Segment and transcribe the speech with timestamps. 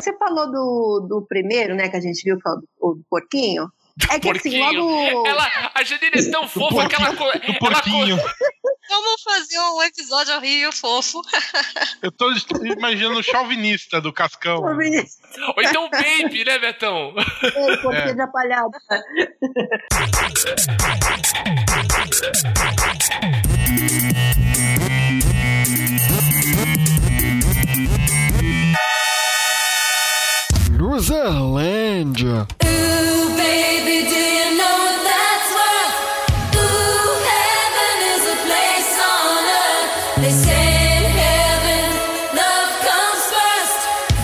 [0.00, 3.04] Você falou do, do primeiro, né, que a gente viu, que é o, o do
[3.10, 3.68] porquinho.
[4.12, 4.82] É que assim, Porquinho.
[4.84, 5.26] logo.
[5.26, 7.16] Ela, a Janine é tão fofa que ela.
[7.16, 8.16] co- O ela co- porquinho.
[8.88, 11.20] Vamos fazer um episódio horrível fofo.
[12.00, 12.30] Eu tô
[12.64, 14.62] imaginando o chauvinista do Cascão.
[14.76, 15.18] Vinícius,
[15.56, 17.12] Ou então o Baby, né, Betão?
[17.42, 18.14] ei, porquinho É.
[18.14, 18.70] de apalhado.
[32.64, 35.96] Ooh, baby, do you know that's worth?
[36.56, 39.92] Ooh, heaven is a place on earth.
[40.16, 41.92] They say in heaven,
[42.32, 43.80] love comes first.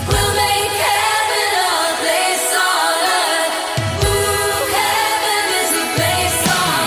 [0.09, 3.55] We'll make heaven a place on earth.
[4.09, 6.85] Ooh, heaven is a place on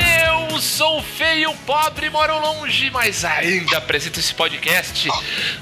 [0.00, 0.54] earth.
[0.54, 5.08] Eu sou feio, pobre, moro longe, mas ainda apresento esse podcast.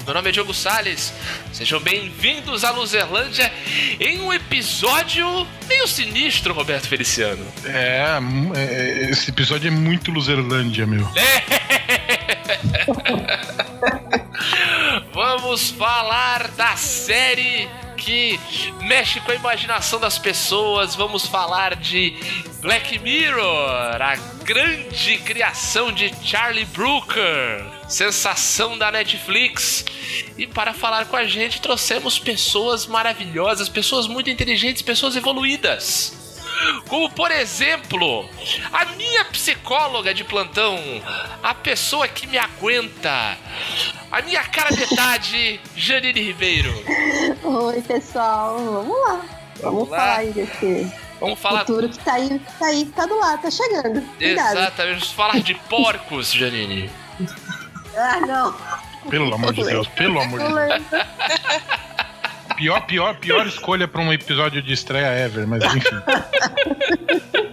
[0.06, 1.12] Meu nome é Diogo Salles.
[1.54, 3.52] Sejam bem-vindos à Luzerlândia
[4.00, 7.46] em um episódio meio sinistro, Roberto Feliciano.
[7.64, 8.18] É,
[8.56, 11.08] é, esse episódio é muito Luzerlândia, meu.
[15.14, 17.68] Vamos falar da série
[18.04, 18.38] que
[18.82, 20.94] mexe com a imaginação das pessoas.
[20.94, 22.14] Vamos falar de
[22.60, 29.86] Black Mirror, a grande criação de Charlie Brooker, sensação da Netflix.
[30.36, 36.23] E para falar com a gente, trouxemos pessoas maravilhosas, pessoas muito inteligentes, pessoas evoluídas.
[36.88, 38.28] Como, por exemplo,
[38.72, 40.78] a minha psicóloga de plantão,
[41.42, 43.36] a pessoa que me aguenta,
[44.10, 46.72] a minha cara metade, Janine Ribeiro.
[47.42, 49.20] Oi, pessoal, vamos lá.
[49.60, 49.98] Vamos, lá.
[49.98, 51.60] falar aí desse Vamos falar.
[51.60, 54.02] futuro que tá aí, tá aí, tá do lado, tá chegando.
[54.16, 54.58] Cuidado.
[54.58, 56.90] Exatamente, vamos falar de porcos, Janine.
[57.96, 58.54] Ah, não.
[59.08, 61.04] Pelo amor de Deus, pelo amor de Deus.
[62.56, 65.80] Pior, pior, pior escolha pra um episódio de estreia ever, mas enfim.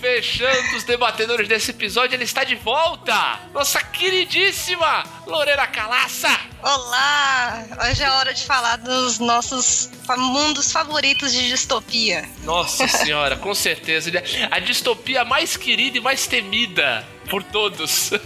[0.00, 3.38] Fechando os debatedores desse episódio, ele está de volta!
[3.54, 6.28] Nossa queridíssima Lorena Calaça!
[6.62, 7.64] Olá!
[7.88, 12.24] Hoje é hora de falar dos nossos mundos favoritos de distopia.
[12.44, 14.08] Nossa senhora, com certeza.
[14.08, 18.10] ele é A distopia mais querida e mais temida por todos.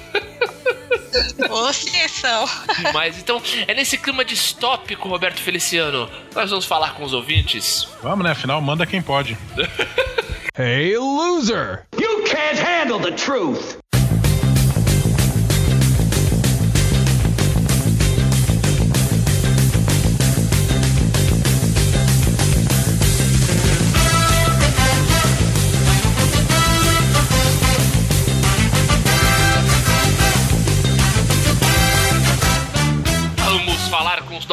[1.51, 2.49] Ô, são.
[2.93, 7.89] Mas então, é nesse clima distópico, Roberto Feliciano, nós vamos falar com os ouvintes.
[8.03, 8.33] Vamos, né?
[8.33, 9.37] Afinal, manda quem pode.
[10.59, 11.85] Hey, loser!
[12.01, 13.77] You can't handle the truth.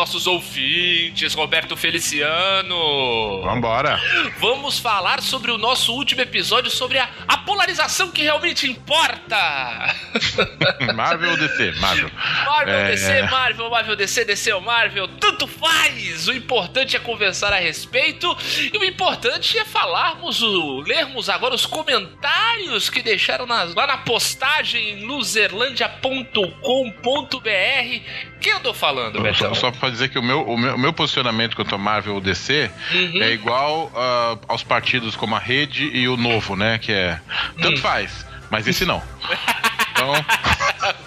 [0.04, 3.42] Nossos ouvintes, Roberto Feliciano.
[3.42, 3.98] Vambora.
[4.38, 9.96] Vamos falar sobre o nosso último episódio sobre a, a polarização que realmente importa.
[10.94, 11.72] Marvel ou DC?
[11.80, 12.12] Marvel.
[12.46, 12.92] Marvel, É.
[12.92, 16.28] DC, Marvel, Marvel, DC, DC ou Marvel, tanto faz!
[16.28, 18.28] O importante é conversar a respeito
[18.74, 24.00] e o importante é falarmos, o, lermos agora os comentários que deixaram nas- lá na
[24.00, 28.02] postagem em luzerlandia.com.br.
[28.42, 29.56] Quem eu tô falando, Betão?
[29.56, 32.16] Só, só pra dizer que o meu, o meu, o meu posicionamento quanto a Marvel
[32.16, 33.24] ou DC Uhum.
[33.24, 36.78] é igual ah, aos partidos como a Rede e o Novo, né?
[36.78, 37.20] Que é.
[37.62, 39.02] Tanto faz, mas esse não.
[39.96, 40.12] Então,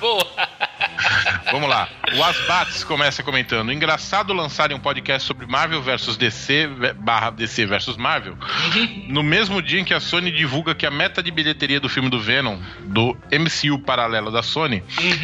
[0.01, 0.27] Boa!
[1.51, 1.89] Vamos lá.
[2.15, 6.69] O Asbates começa comentando: engraçado lançarem um podcast sobre Marvel versus DC
[6.99, 8.37] barra DC versus Marvel
[9.09, 12.09] no mesmo dia em que a Sony divulga que a meta de bilheteria do filme
[12.09, 14.83] do Venom, do MCU paralelo da Sony,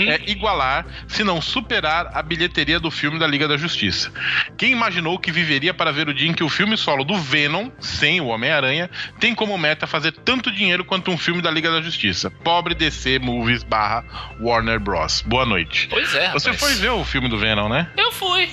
[0.09, 4.13] é igualar, se não superar, a bilheteria do filme da Liga da Justiça.
[4.57, 7.71] Quem imaginou que viveria para ver o dia em que o filme solo do Venom,
[7.81, 11.81] sem o Homem-Aranha, tem como meta fazer tanto dinheiro quanto um filme da Liga da
[11.81, 12.31] Justiça?
[12.31, 14.05] Pobre DC Movies barra
[14.41, 15.23] Warner Bros.
[15.23, 15.72] Boa noite.
[15.89, 16.61] Pois é, Você rapaz.
[16.61, 17.89] foi ver o filme do Venom, né?
[17.97, 18.51] Eu fui.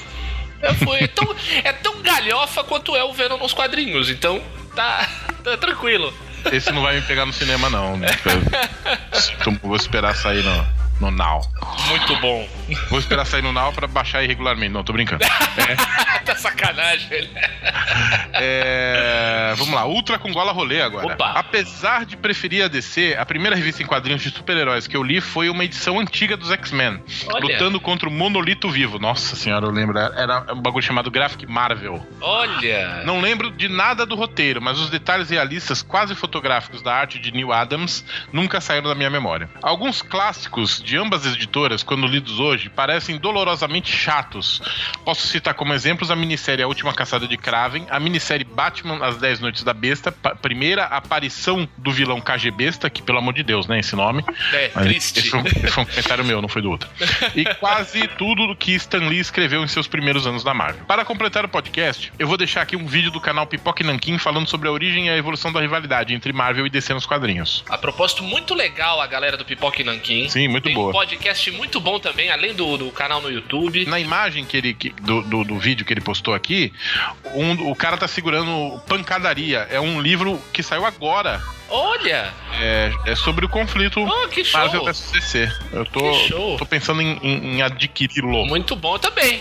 [0.62, 0.98] Eu fui.
[1.00, 4.42] É tão, é tão galhofa quanto é o Venom nos quadrinhos, então
[4.76, 5.08] tá,
[5.44, 6.14] tá tranquilo.
[6.52, 7.98] Esse não vai me pegar no cinema, não.
[7.98, 8.08] né?
[9.42, 10.68] Então, vou esperar sair no,
[11.00, 11.42] no Now.
[11.88, 12.48] Muito bom.
[12.90, 14.72] Vou esperar sair no Now pra baixar irregularmente.
[14.72, 15.26] Não, tô brincando.
[16.26, 17.30] tá sacanagem.
[18.34, 21.08] É, Vamos lá, Ultra com gola rolê agora.
[21.08, 21.32] Opa.
[21.32, 25.22] Apesar de preferir a DC, a primeira revista em quadrinhos de super-heróis que eu li
[25.22, 27.02] foi uma edição antiga dos X-Men,
[27.42, 29.00] lutando contra o Monolito Vivo.
[29.00, 29.98] Nossa senhora, eu lembro.
[29.98, 32.06] Era um bagulho chamado Graphic Marvel.
[32.22, 33.04] Olha.
[33.06, 37.32] Não lembro de nada do roteiro, mas os detalhes realistas quase fotográficos da arte de
[37.32, 39.50] Neil Adams nunca saíram da minha memória.
[39.62, 44.62] Alguns clássicos de ambas as editoras, quando lidos hoje, parecem dolorosamente chatos.
[45.04, 49.18] Posso citar como exemplos a minissérie A Última Caçada de Kraven, a minissérie Batman As
[49.18, 53.68] Dez Noites da Besta, primeira aparição do vilão KG Besta, que pelo amor de Deus,
[53.68, 54.24] né, esse nome.
[54.54, 55.20] É, Mas triste.
[55.20, 56.90] Esse foi, um, esse foi um comentário meu, não foi do outro.
[57.36, 60.86] E quase tudo do que Stan Lee escreveu em seus primeiros anos na Marvel.
[60.86, 64.18] Para completar o podcast, eu vou deixar aqui um vídeo do canal Pipoca e Nanquim
[64.18, 67.64] falando sobre a origem e a evolução da rivalidade entre Marvel e DC nos quadrinhos.
[67.70, 70.30] A propósito, muito legal a galera do Pipoca e Nanquim.
[70.30, 70.92] Sim, muito Tem boa.
[70.94, 73.86] podcast muito bom também, além do, do canal no YouTube.
[73.86, 76.74] Na imagem que ele, que- do, do, do vídeo que ele postou aqui,
[77.34, 79.68] um- o cara tá segurando Pancadaria.
[79.72, 81.42] É um livro que saiu agora.
[81.72, 82.34] Olha!
[82.60, 84.60] É, é sobre o conflito Oh, que show!
[84.60, 85.52] Marvel vs DC.
[85.72, 86.58] Eu tô, Que show!
[86.58, 88.46] tô pensando em, em- em adquiri-lo.
[88.48, 89.40] Muito bom também.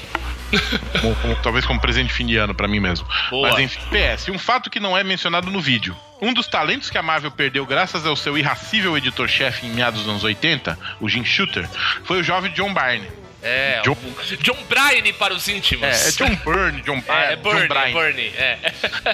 [1.42, 3.06] Talvez como presente de fim de ano pra mim mesmo.
[3.30, 3.50] Boa.
[3.50, 5.96] Mas enfim, PS, um fato que não é mencionado no vídeo.
[6.20, 10.08] Um dos talentos que a Marvel perdeu graças ao seu irracível editor-chefe em meados dos
[10.08, 11.68] anos 80, o Jim Shooter,
[12.04, 13.08] foi o jovem John Byrne.
[13.43, 15.85] É, John- o John Bryan para os íntimos.
[15.87, 17.93] É, é John Byrne, John, É, é John Bernie, é Bryan.
[17.94, 18.58] Bernie, é.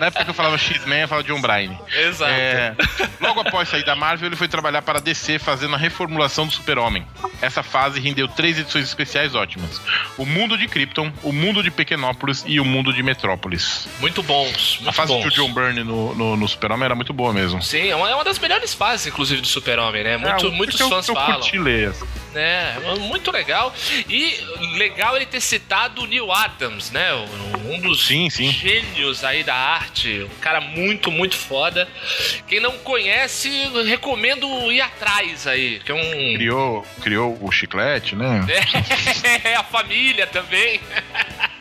[0.01, 1.77] Na época que eu falava X-Men, eu falava John Bryan.
[1.95, 2.33] Exato.
[2.33, 2.75] É,
[3.21, 6.53] logo após sair da Marvel, ele foi trabalhar para a DC fazendo a reformulação do
[6.53, 7.07] Super-Homem.
[7.43, 9.81] Essa fase rendeu três edições especiais ótimas:
[10.17, 13.87] O Mundo de Krypton, O Mundo de Pequenópolis e O Mundo de Metrópolis.
[14.01, 15.25] Muito bons, muito A fase bons.
[15.25, 17.63] do John Byrne no, no, no Super-Homem era muito boa mesmo.
[17.63, 20.17] Sim, é uma, é uma das melhores fases, inclusive, do Super-Homem, né?
[20.17, 21.41] Muito, É, muitos porque eu- fãs eu falam.
[21.41, 21.93] curti ler.
[22.33, 22.75] né?
[23.01, 23.73] Muito legal.
[24.09, 24.14] E
[24.77, 27.13] legal ele ter citado o Neil Adams, né?
[27.69, 28.51] Um dos Sim, sim.
[28.53, 30.23] gênios aí da arte.
[30.23, 31.89] Um cara muito, muito foda.
[32.47, 33.49] Quem não conhece,
[33.87, 35.81] recomendo ir atrás aí.
[35.81, 36.35] Que é um.
[36.35, 38.45] Criou, criou o chiclete, né?
[39.45, 40.81] É, a família também.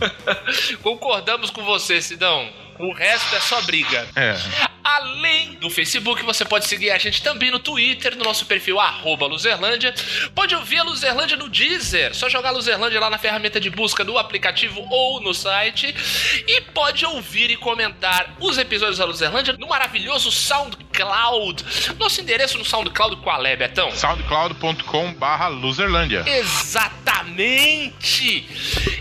[0.81, 2.49] Concordamos com você, Sidão.
[2.81, 4.07] O resto é só briga.
[4.15, 4.35] É.
[4.83, 9.27] Além do Facebook, você pode seguir a gente também no Twitter, no nosso perfil arroba
[9.27, 9.93] Luzerlândia.
[10.33, 14.17] Pode ouvir a Luzerlândia no Deezer, só jogar Luzerlândia lá na ferramenta de busca do
[14.17, 15.95] aplicativo ou no site.
[16.47, 21.63] E pode ouvir e comentar os episódios da Luzerlândia no maravilhoso SoundCloud.
[21.99, 23.91] Nosso endereço no SoundCloud qual é, Betão?
[23.91, 26.23] soundcloud.com barra luzerlândia.
[26.27, 27.91] Exatamente!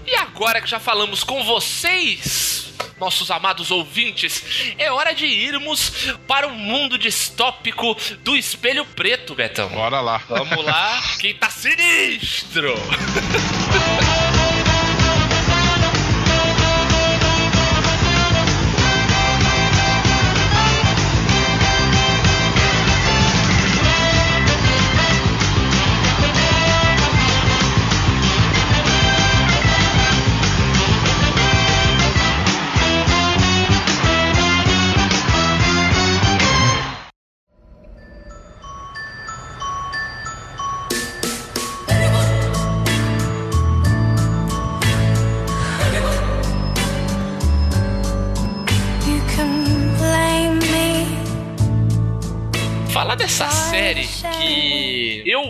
[0.06, 2.59] E agora que já falamos com vocês,
[3.00, 9.70] nossos amados ouvintes, é hora de irmos para o mundo distópico do espelho preto, Betão.
[9.70, 10.18] Bora lá.
[10.28, 12.74] Vamos lá, que tá sinistro!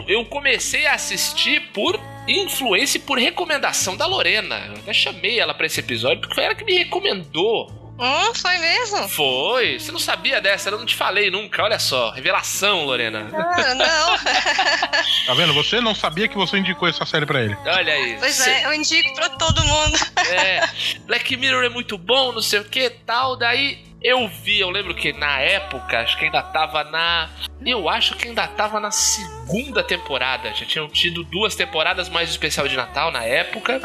[0.09, 4.64] eu, eu comecei a assistir por influência e por recomendação da Lorena.
[4.69, 7.78] Eu até chamei ela pra esse episódio porque foi ela que me recomendou.
[8.02, 9.07] Hum, foi mesmo?
[9.11, 11.62] Foi, você não sabia dessa, eu não te falei nunca.
[11.62, 13.28] Olha só, revelação, Lorena.
[13.35, 14.11] Ah, não.
[15.26, 15.52] Tá vendo?
[15.54, 17.57] Você não sabia que você indicou essa série pra ele.
[17.64, 18.16] Olha aí.
[18.19, 19.99] Pois Cê- é, eu indico pra todo mundo.
[20.30, 20.69] É,
[21.07, 23.37] Black Mirror é muito bom, não sei o que tal.
[23.37, 27.28] Daí eu vi, eu lembro que na época, acho que ainda tava na.
[27.64, 30.54] Eu acho que ainda tava na segunda temporada.
[30.54, 33.80] Já tinham tido duas temporadas mais especial de Natal na época.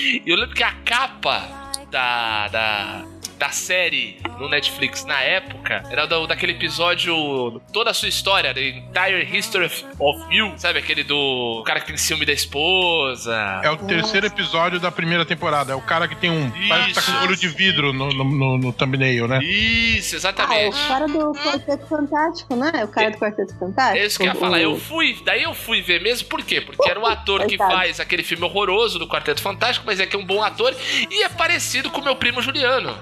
[0.00, 2.48] E eu lembro que a capa da.
[2.48, 8.52] da da série no Netflix na época era do, daquele episódio Toda a Sua História,
[8.52, 9.66] The Entire History
[9.98, 10.78] of, You, sabe?
[10.78, 13.60] Aquele do cara que tem ciúme da esposa.
[13.62, 15.72] É o terceiro episódio da primeira temporada.
[15.72, 16.50] É o cara que tem um.
[16.68, 19.38] Parece que tá com olho de vidro no, no, no, no thumbnail, né?
[19.42, 20.76] Isso, Ah, é exatamente.
[20.76, 22.84] o cara do Quarteto Fantástico, né?
[22.84, 23.98] O cara do Quarteto Fantástico.
[23.98, 24.60] É isso que eu ia falar.
[24.60, 26.60] Eu fui, daí eu fui ver mesmo, por quê?
[26.60, 30.16] Porque era o ator que faz aquele filme horroroso do Quarteto Fantástico, mas é que
[30.16, 30.74] é um bom ator
[31.10, 32.96] e é parecido com o meu primo Juliano.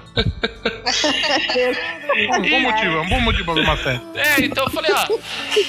[2.15, 4.01] É um bom motivo, é um bom motivo pra uma série.
[4.15, 5.07] É, então eu falei, ó,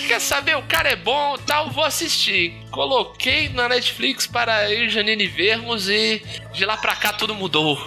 [0.07, 2.55] quer saber, o cara é bom, tal, vou assistir.
[2.71, 6.23] Coloquei na Netflix para eu e Janine vermos e
[6.53, 7.79] de lá pra cá tudo mudou.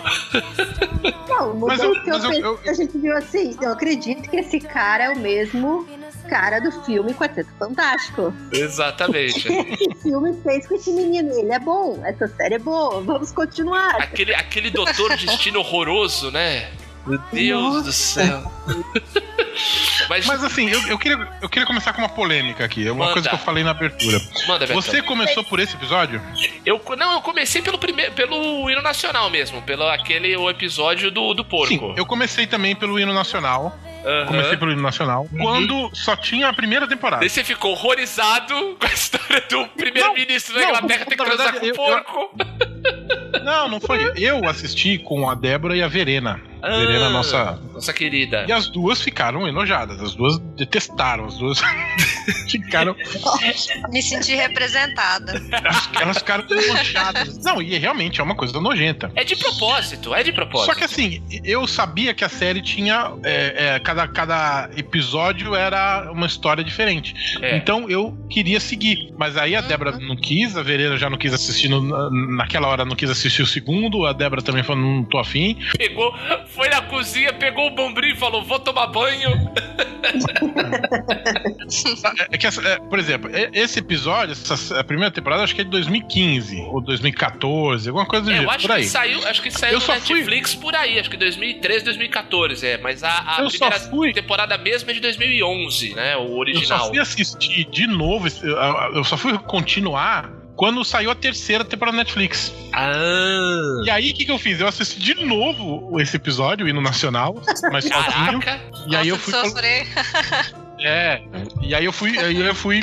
[1.30, 3.56] Não, mudou Mas eu- o que eu mas eu- eu- a gente viu assim.
[3.62, 5.88] Eu acredito que esse cara é o mesmo
[6.32, 8.34] cara do filme Quarteto Fantástico.
[8.54, 9.50] Exatamente.
[9.52, 11.30] Esse filme fez com esse menino.
[11.38, 13.98] Ele é bom, essa série é boa, vamos continuar.
[13.98, 16.70] Aquele, aquele doutor destino horroroso, né?
[17.06, 18.50] Meu Deus do céu.
[20.08, 22.88] Mas, Mas assim, eu, eu, queria, eu queria começar com uma polêmica aqui.
[22.88, 23.14] É uma Manda.
[23.14, 24.20] coisa que eu falei na abertura.
[24.48, 24.66] manda.
[24.68, 26.22] Você começou por esse episódio?
[26.66, 31.34] Eu, não, eu comecei pelo primeiro, pelo hino nacional mesmo, pelo aquele o episódio do,
[31.34, 31.68] do porco.
[31.68, 33.78] Sim, eu comecei também pelo hino nacional.
[34.06, 34.26] Aham.
[34.28, 35.28] Comecei pelo hino nacional.
[35.40, 37.20] Quando só tinha a primeira temporada.
[37.20, 41.60] Daí você ficou horrorizado com a história do primeiro-ministro da Inglaterra ter que transar verdade,
[41.60, 42.36] com eu- eu- porco.
[43.44, 44.12] Não, não foi.
[44.16, 46.42] Eu assisti com a Débora e a Verena.
[46.62, 47.60] A Verena, Ah, nossa.
[47.74, 48.46] Nossa querida.
[48.48, 50.00] E as duas ficaram enojadas.
[50.02, 51.26] As duas detestaram.
[51.26, 51.60] As duas
[52.50, 52.96] ficaram.
[53.92, 55.42] Me senti representada.
[56.00, 57.38] Elas ficaram enojadas.
[57.44, 59.12] Não, e realmente é uma coisa nojenta.
[59.16, 60.68] É de propósito, é de propósito.
[60.72, 63.12] Só que assim, eu sabia que a série tinha.
[63.24, 67.14] é, é, cada, cada episódio era uma história diferente.
[67.42, 67.58] É.
[67.58, 69.12] Então eu queria seguir.
[69.18, 71.70] Mas aí a Débora não quis, a Verena já não quis assistir.
[71.70, 74.06] no- na- naquela hora não quis assistir o segundo.
[74.06, 75.58] A Débora também falou: não tô afim.
[75.78, 76.14] Pegou,
[76.54, 79.30] foi na cozinha, pegou o bombril e falou: vou tomar banho.
[82.32, 85.62] É que, essa- é, por exemplo, é- esse episódio, essa, a primeira temporada, acho que
[85.62, 88.82] é de 2015 ou 2014, alguma coisa do É, eu jeito, acho por aí.
[88.84, 91.86] que saiu, acho que saiu Eu no só fui- Netflix por aí, acho que 2013,
[91.86, 92.78] 2014, é.
[92.78, 96.18] Mas a, a Eu primeira fui- temporada mesmo é de 2011, né?
[96.18, 96.88] O Eu só original.
[96.90, 98.58] fui assistir de novo, eu-
[98.96, 100.30] eu só fui continuar
[100.62, 102.54] quando saiu a terceira temporada da Netflix.
[102.72, 103.82] Ah.
[103.84, 104.60] E aí, o que, que eu fiz?
[104.60, 107.34] Eu assisti de novo esse episódio, o hino nacional,
[107.72, 108.40] mas sozinho.
[108.40, 108.62] Caraca.
[108.88, 109.34] E aí eu fui.
[109.34, 109.88] sofrer.
[110.84, 111.22] É.
[111.62, 112.82] E aí eu fui, aí eu fui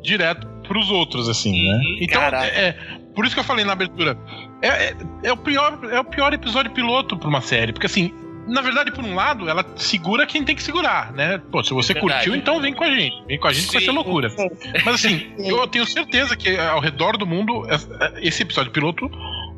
[0.00, 1.76] direto pros outros, assim, né?
[1.76, 2.76] Uhum, Então, é, é,
[3.16, 4.16] por isso que eu falei na abertura.
[4.60, 7.72] É, é, é o pior, é o pior episódio piloto pra uma série.
[7.72, 8.12] Porque assim,
[8.46, 11.40] na verdade, por um lado, ela segura quem tem que segurar, né?
[11.50, 12.14] Pô, se você Verdade.
[12.14, 13.24] curtiu, então vem com a gente.
[13.26, 13.86] Vem com a gente que vai Sim.
[13.86, 14.30] ser loucura.
[14.30, 14.48] Sim.
[14.84, 19.10] Mas assim, eu tenho certeza que ao redor do mundo, é, esse episódio piloto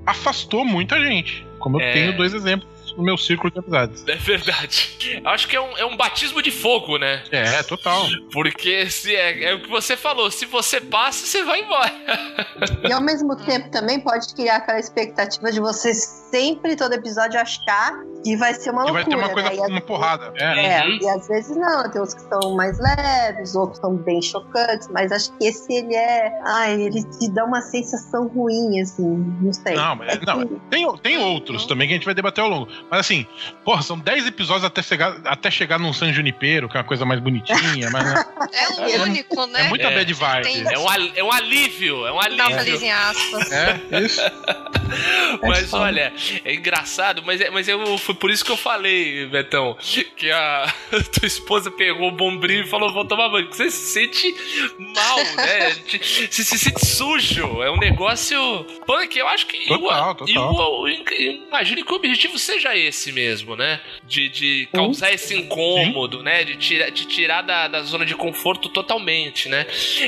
[0.06, 1.46] afastou muita gente.
[1.58, 1.92] Como eu É.
[1.92, 4.04] tenho dois exemplos no meu círculo de amizades.
[4.06, 5.20] É verdade.
[5.24, 7.24] Eu acho que é um, é um batismo de fogo, né?
[7.32, 8.06] É, total.
[8.32, 11.92] Porque se é, é o que você falou, se você passa, você vai embora.
[12.88, 15.92] E ao mesmo tempo também pode criar aquela expectativa de você
[16.34, 17.92] sempre, todo episódio, achar
[18.24, 19.04] que vai ser uma E loucura.
[19.04, 19.56] vai ter uma coisa, né?
[19.56, 20.32] E às uma porrada.
[20.36, 20.78] É.
[20.80, 20.98] É, Uhum.
[21.02, 25.12] e às vezes não, tem uns que são mais leves, outros são bem chocantes, mas
[25.12, 26.32] acho que esse ele é.
[26.46, 29.04] Ai, ele te dá uma sensação ruim, assim,
[29.40, 29.74] não sei.
[29.74, 32.48] Não, mas- É não, que- Tem, tem outros também que a gente vai debater ao
[32.50, 32.66] longo.
[32.90, 33.26] Mas assim,
[33.64, 37.04] porra, são 10 episódios até chegar, até chegar num San Junipero, que é uma coisa
[37.04, 39.66] mais bonitinha, mas né, É o único, né?
[39.66, 39.94] é muita É.
[39.94, 40.42] bad vibe.
[40.44, 42.64] Tem- É um, al- é um alívio, é um Dá um alívio.
[42.64, 43.52] feliz em aspas.
[43.52, 44.20] É, isso.
[45.42, 45.84] Mas foda.
[45.84, 46.12] olha,
[46.44, 49.76] é engraçado, mas, é, mas eu, foi por isso que eu falei, Betão,
[50.16, 50.72] que a
[51.12, 53.48] tua esposa pegou o bombril e falou, vou tomar banho.
[53.48, 54.34] Você se sente
[54.78, 55.70] mal, né?
[56.30, 57.62] Você se sente sujo.
[57.62, 58.38] É um negócio
[58.86, 59.18] punk.
[59.18, 59.66] Eu acho que.
[59.66, 60.88] Total, eu, total.
[60.88, 63.80] Eu, eu, imagino que o objetivo seja esse mesmo, né?
[64.04, 66.44] De, de causar esse incômodo, né?
[66.44, 69.66] De, tira, de tirar da, da zona de conforto totalmente, né?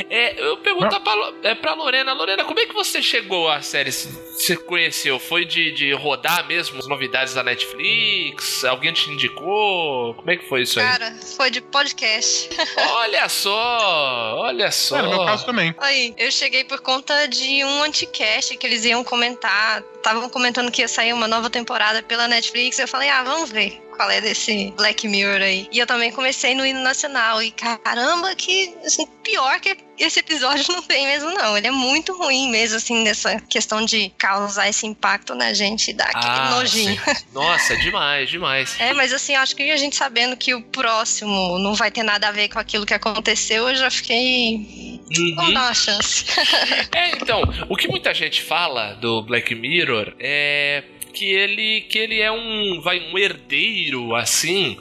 [0.08, 3.90] É, eu perguntar pra, é, pra Lorena, Lorena, como é que você chegou à série?
[3.90, 5.18] Você conheceu?
[5.18, 8.64] Foi de, de rodar mesmo as novidades da Netflix?
[8.64, 10.14] Alguém te indicou?
[10.14, 10.86] Como é que foi isso aí?
[10.86, 12.48] Cara, foi de podcast.
[12.78, 14.98] Olha só, olha só.
[14.98, 15.74] É, no meu caso também.
[15.78, 19.82] Aí, eu cheguei por conta de um anticast que eles iam comentar.
[20.06, 22.78] Estavam comentando que ia sair uma nova temporada pela Netflix.
[22.78, 25.68] Eu falei, ah, vamos ver qual é desse Black Mirror aí.
[25.72, 27.42] E eu também comecei no hino nacional.
[27.42, 31.58] E caramba, que assim, pior que esse episódio não tem mesmo, não.
[31.58, 35.94] Ele é muito ruim mesmo, assim, nessa questão de causar esse impacto na gente e
[35.94, 37.00] dar aquele Ah, nojinho.
[37.04, 37.24] sim.
[37.34, 38.76] Nossa, demais, demais.
[38.78, 42.28] É, mas assim, acho que a gente sabendo que o próximo não vai ter nada
[42.28, 45.00] a ver com aquilo que aconteceu, eu já fiquei.
[45.34, 45.54] Vamos Uhum.
[45.54, 46.24] dar uma chance.
[46.94, 52.20] É, então, o que muita gente fala do Black Mirror é que ele que ele
[52.20, 54.76] é um vai um herdeiro assim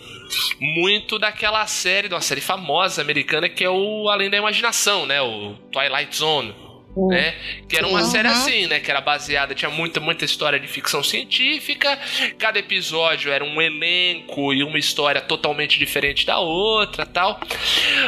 [0.60, 5.22] muito daquela série, de uma série famosa americana que é o Além da Imaginação, né?
[5.22, 6.65] O Twilight Zone.
[6.96, 7.34] Né?
[7.68, 8.06] Que era uma Uhum.
[8.06, 8.80] série assim, né?
[8.80, 11.98] Que era baseada, tinha muita, muita história de ficção científica.
[12.38, 17.40] Cada episódio era um elenco e uma história totalmente diferente da outra tal.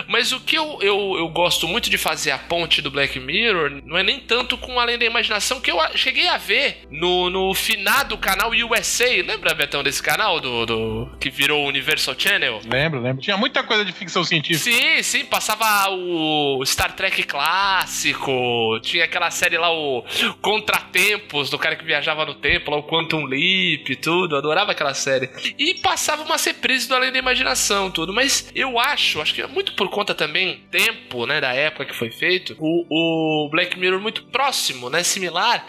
[0.08, 3.82] Mas o que eu, eu, eu gosto muito de fazer a ponte do Black Mirror
[3.86, 7.53] não é nem tanto com Além da Imaginação, que eu cheguei a ver no, no
[7.53, 9.08] finado canal USA.
[9.25, 12.62] Lembra, Betão, desse canal do, do que virou o Universal Channel?
[12.72, 13.22] Lembro, lembro.
[13.22, 14.72] Tinha muita coisa de ficção científica.
[14.72, 20.03] Sim, sim, passava o Star Trek clássico, tinha aquela série lá, o
[20.41, 24.72] Contratempos, do cara que viajava no tempo, lá o Quantum Leap e tudo, eu adorava
[24.72, 25.29] aquela série.
[25.57, 29.48] E passava umas reprises do Além da Imaginação, tudo, mas eu acho, acho que é
[29.48, 34.00] muito por conta também, tempo, né, da época que foi feito, o, o Black Mirror
[34.01, 35.65] muito próximo, né, similar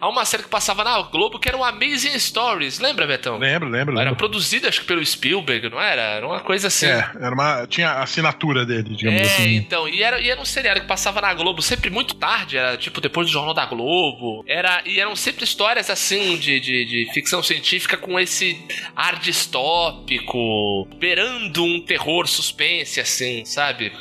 [0.00, 3.38] a uma série que passava na Globo, que era o Amazing Stories, lembra, Betão?
[3.38, 4.16] Lembro, lembro, Era lembro.
[4.16, 6.00] produzida, acho que pelo Spielberg, não era?
[6.02, 6.86] Era uma coisa assim.
[6.86, 9.54] É, era uma, tinha a assinatura dele, digamos É, assim.
[9.56, 12.76] então, e era, e era um seriado que passava na Globo sempre muito tarde, era
[12.76, 14.44] tipo depois do Jornal da Globo.
[14.46, 18.60] Era, e eram sempre histórias assim de, de, de ficção científica com esse
[18.94, 23.92] ar distópico, beirando um terror suspense, assim, sabe?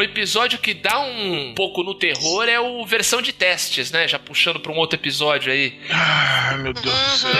[0.00, 4.08] Um episódio que dá um pouco no terror é o versão de testes, né?
[4.08, 5.78] Já puxando pra um outro episódio aí.
[5.92, 7.32] Ah, meu Deus do céu.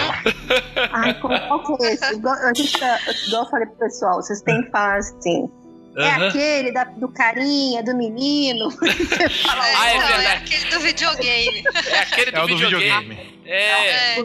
[0.92, 2.12] Ai, qual qual que é esse?
[2.12, 5.48] Igual, a gente tá, igual eu falei pro pessoal, vocês têm que falar assim.
[5.96, 6.28] É Aham.
[6.28, 8.70] aquele da- do carinha, do menino.
[9.42, 11.64] Fala, Ah, é não, é aquele do videogame.
[11.86, 13.14] É aquele do, É o do videogame.
[13.14, 13.40] videogame.
[13.46, 14.18] É.
[14.18, 14.22] É,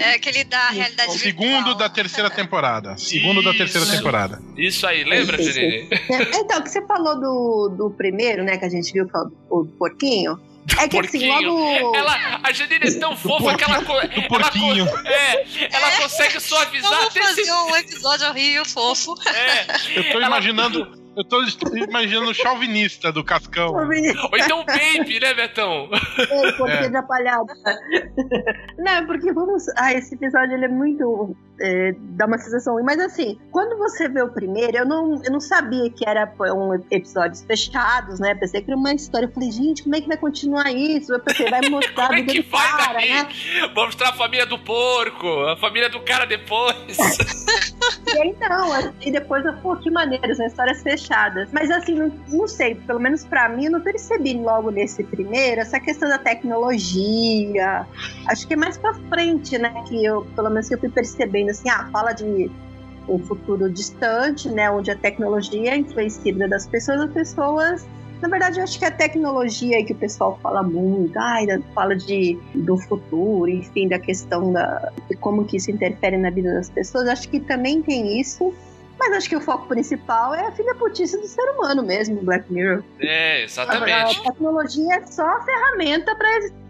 [0.00, 1.74] é aquele da realidade Segundo virtual.
[1.76, 2.96] da terceira temporada.
[2.98, 3.96] Segundo da terceira Isso.
[3.96, 4.40] temporada.
[4.56, 5.88] Isso aí, lembra, Isso, Janine?
[6.34, 9.60] Então, que você falou do, do primeiro, né, que a gente viu, que é o,
[9.60, 10.40] o porquinho.
[10.78, 11.50] É que assim, Porquinho.
[11.50, 11.96] logo.
[11.96, 14.86] Ela, a Janine é tão fofa que ela, ela, co- porquinho.
[15.06, 17.46] é, ela consegue suavizar Vamos até esse.
[17.46, 19.14] fazer um episódio horrível, fofo.
[19.26, 19.98] É.
[19.98, 20.97] Eu tô Ela- imaginando.
[21.16, 21.42] Eu tô
[21.74, 23.86] imaginando o chauvinista do Cascão.
[23.88, 25.84] Menino, Ou então o Baby, né, Betão?
[25.90, 27.52] o porquinho da palhada.
[28.78, 29.64] Não, porque vamos.
[29.76, 31.36] Ah, esse episódio ele é muito.
[31.60, 32.84] é, dá uma sensação ruim.
[32.84, 36.74] Mas assim, quando você vê o primeiro, eu não, eu não sabia que era um
[36.90, 38.34] episódios fechados, né?
[38.36, 39.26] Pensei que era uma história.
[39.26, 41.12] Eu falei, gente, como é que vai continuar isso?
[41.12, 43.10] Eu pensei, vai mostrar Como a é que do vai cara, daí?
[43.10, 43.28] né?
[43.74, 46.96] Vamos mostrar a família do porco, a família do cara depois.
[48.08, 50.97] E aí não, e depois eu, pô, que maneiro, são histórias fechadas.
[51.52, 55.60] Mas assim, não, não sei, pelo menos pra mim, eu não percebi logo nesse primeiro
[55.60, 57.86] essa questão da tecnologia.
[58.26, 59.72] Acho que é mais pra frente, né?
[59.86, 62.50] Que eu, pelo menos que eu fui percebendo assim, ah, fala de
[63.08, 64.70] um futuro distante, né?
[64.70, 67.86] Onde a tecnologia influencia a vida das pessoas, as pessoas.
[68.20, 72.36] Na verdade, eu acho que a tecnologia que o pessoal fala muito, ai, fala de,
[72.52, 77.06] do futuro, enfim, da questão da, de como que isso interfere na vida das pessoas,
[77.06, 78.52] acho que também tem isso.
[78.98, 82.52] Mas acho que o foco principal é a filha putice do ser humano mesmo, Black
[82.52, 82.82] Mirror.
[82.98, 84.18] É, exatamente.
[84.18, 86.28] a tecnologia é só a ferramenta para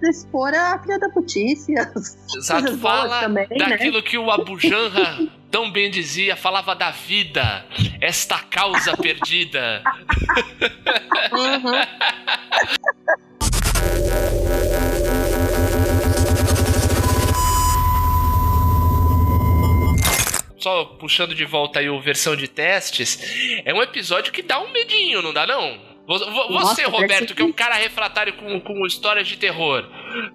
[0.09, 1.73] expor a filha da putice.
[2.37, 3.71] Exato, fala também, né?
[3.71, 7.65] daquilo que o Abu Janra tão bem dizia, falava da vida,
[8.01, 9.83] esta causa perdida.
[11.33, 11.73] Uhum.
[20.69, 23.19] Só puxando de volta aí o versão de testes,
[23.65, 25.79] é um episódio que dá um medinho, não dá não?
[26.07, 29.37] Vo- vo- Nossa, Você, parece Roberto, que é um cara refratário com, com histórias de
[29.39, 29.85] terror,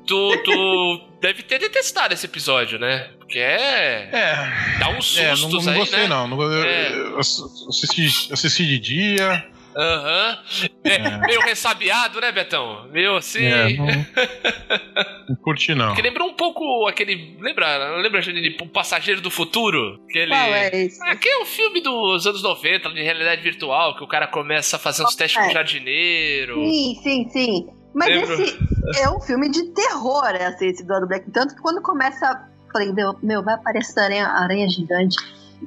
[0.08, 3.10] tu, tu deve ter detestado esse episódio, né?
[3.20, 4.10] Porque é.
[4.12, 4.78] É.
[4.80, 6.08] Dá uns É, não, sustos não aí, gostei né?
[6.08, 6.28] não.
[6.28, 6.94] não eu, É.
[6.94, 9.46] eu assisti, assisti de dia.
[9.76, 10.38] Aham.
[10.84, 11.18] É, É.
[11.20, 12.88] Meio ressabiado, né, Betão?
[12.92, 13.44] Meio assim.
[13.46, 13.86] É, não,
[15.30, 15.94] não curti não.
[15.96, 17.38] Que lembrou um pouco aquele.
[17.40, 20.00] Lembra, lembra Janine, o Passageiro do Futuro?
[20.10, 20.30] Aquele.
[20.32, 21.04] Qual é esse?
[21.08, 24.80] Aqui é um filme dos anos 90, de realidade virtual, que o cara começa a
[24.80, 25.54] fazer uns testes com É.
[25.54, 26.56] jardineiro.
[26.56, 27.68] Sim, sim, sim.
[27.96, 28.42] Mas Lembro.
[28.42, 28.58] esse
[29.02, 31.30] é um filme de terror, é, assim, esse do Black.
[31.32, 32.50] Tanto que quando começa.
[32.72, 35.16] Falei, meu, meu vai aparecer aranha, aranha gigante.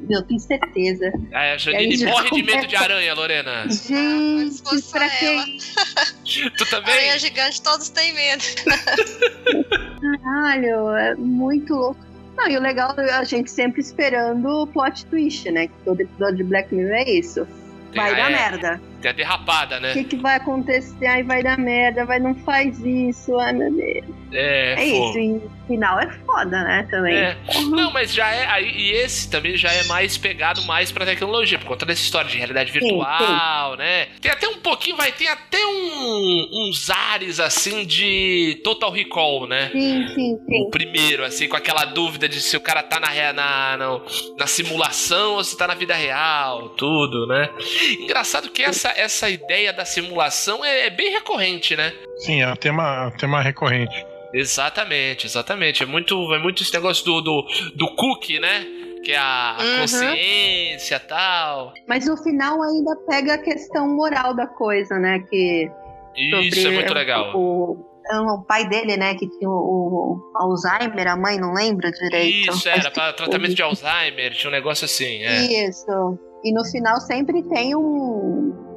[0.09, 1.13] Meu, tenho certeza.
[1.33, 3.65] Ah, a Janine já morre de medo começa- de aranha, Lorena.
[3.71, 5.45] Gente, fosse só pra ela.
[5.45, 5.59] quem?
[6.57, 6.93] Tu também?
[6.95, 8.45] Aranha gigante, todos têm medo.
[10.23, 12.01] Caralho, é muito louco.
[12.37, 15.69] Não, e o legal é a gente sempre esperando o plot twist, né?
[15.69, 17.47] Que todo episódio de Black Mirror é isso.
[17.93, 18.81] Tem, vai dar é, merda.
[19.01, 19.93] Tem a derrapada, O né?
[19.93, 21.07] que, que vai acontecer?
[21.07, 24.05] Ai, vai dar merda, vai, não faz isso, ai meu Deus.
[24.33, 27.15] É, É, isso, e o final é foda, né, também.
[27.15, 27.37] É.
[27.71, 28.47] Não, mas já é.
[28.47, 32.29] aí- E esse também já é mais pegado mais pra tecnologia, por conta dessa história
[32.29, 34.09] de realidade virtual, né?
[34.21, 39.71] Tem até um pouquinho, vai ter até um- uns ares assim de Total Recall, né?
[39.73, 40.63] Sim, sim, sim.
[40.63, 44.01] O primeiro, assim, com aquela dúvida de se o cara tá na, na, na,
[44.39, 47.49] na simulação ou se tá na vida real, tudo, né?
[48.01, 51.93] Engraçado que essa, essa ideia da simulação é, é bem recorrente, né?
[52.19, 54.05] Sim, é um tema, um tema recorrente.
[54.35, 55.83] Exatamente, exatamente.
[55.83, 58.67] É muito, é muito esse negócio do, do, do cookie, né?
[59.05, 59.81] Que é a, Uhum.
[59.81, 61.73] consciência e tal.
[61.87, 65.21] Mas no final ainda pega a questão moral da coisa, né?
[65.31, 65.71] Que
[66.17, 67.37] Isso é sobre muito legal.
[67.37, 67.77] O,
[68.35, 72.51] o pai dele, né, que tinha o, o Alzheimer, a mãe não lembra direito.
[72.53, 75.69] Isso, era para tratamento de Alzheimer, tinha um negócio assim, é.
[75.69, 76.19] Isso.
[76.45, 78.36] E no final sempre tem um-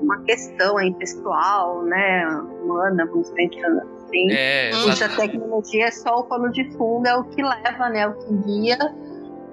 [0.10, 2.26] uma questão aí pessoal, né?
[2.64, 4.32] Humana, vamos pensando assim.
[4.32, 4.72] É.
[4.72, 8.08] Puxa, a tecnologia é só o pano de fundo, é o que leva, né?
[8.08, 8.78] O que guia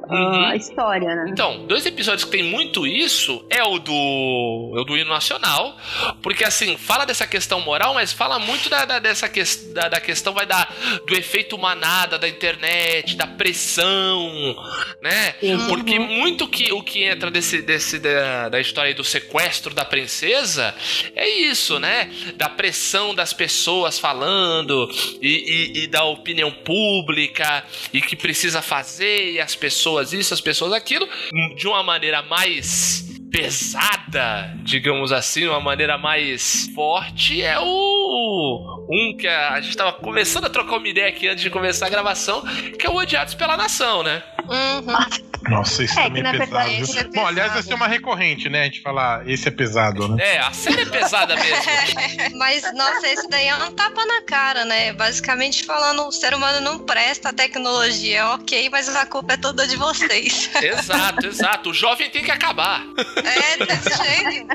[0.08, 0.44] Uhum.
[0.46, 1.26] a história, né?
[1.28, 5.76] Então, dois episódios que tem muito isso é o do, é o do hino nacional,
[6.22, 10.00] porque assim, fala dessa questão moral, mas fala muito da, da- dessa ques- da, da
[10.00, 10.72] questão vai dar
[11.06, 14.56] do efeito manada da internet, da pressão,
[15.02, 15.34] né?
[15.42, 15.66] Uhum.
[15.68, 19.84] Porque muito que o que entra desse, desse da, da história aí do sequestro da
[19.84, 20.74] princesa
[21.14, 22.10] é isso, né?
[22.36, 24.88] Da pressão das pessoas falando
[25.20, 25.28] e,
[25.76, 30.72] e- e da opinião pública e que precisa fazer e as pessoas isso, as pessoas
[30.72, 31.08] aquilo,
[31.56, 39.26] de uma maneira mais pesada, digamos assim, uma maneira mais forte é o um que
[39.28, 42.42] a, a gente tava começando a trocar uma ideia aqui antes de começar a gravação,
[42.78, 44.22] que é o Odiados pela Nação, né?
[44.48, 45.26] Uhum.
[45.50, 46.98] Nossa, esse É, também que é pesado.
[46.98, 47.62] é Bom, aliás, vai pesado.
[47.68, 48.62] ser uma recorrente, né?
[48.62, 50.34] A gente falar, esse é pesado, né?
[50.34, 51.64] É, a série é pesada mesmo.
[52.38, 54.92] Mas, nossa, esse daí é um tapa na cara, né?
[54.92, 59.66] Basicamente falando, o ser humano não presta a tecnologia, ok, mas a culpa é toda
[59.66, 60.50] de vocês.
[60.62, 61.70] exato, exato.
[61.70, 62.82] O jovem tem que acabar.
[63.26, 64.46] É desse jeito.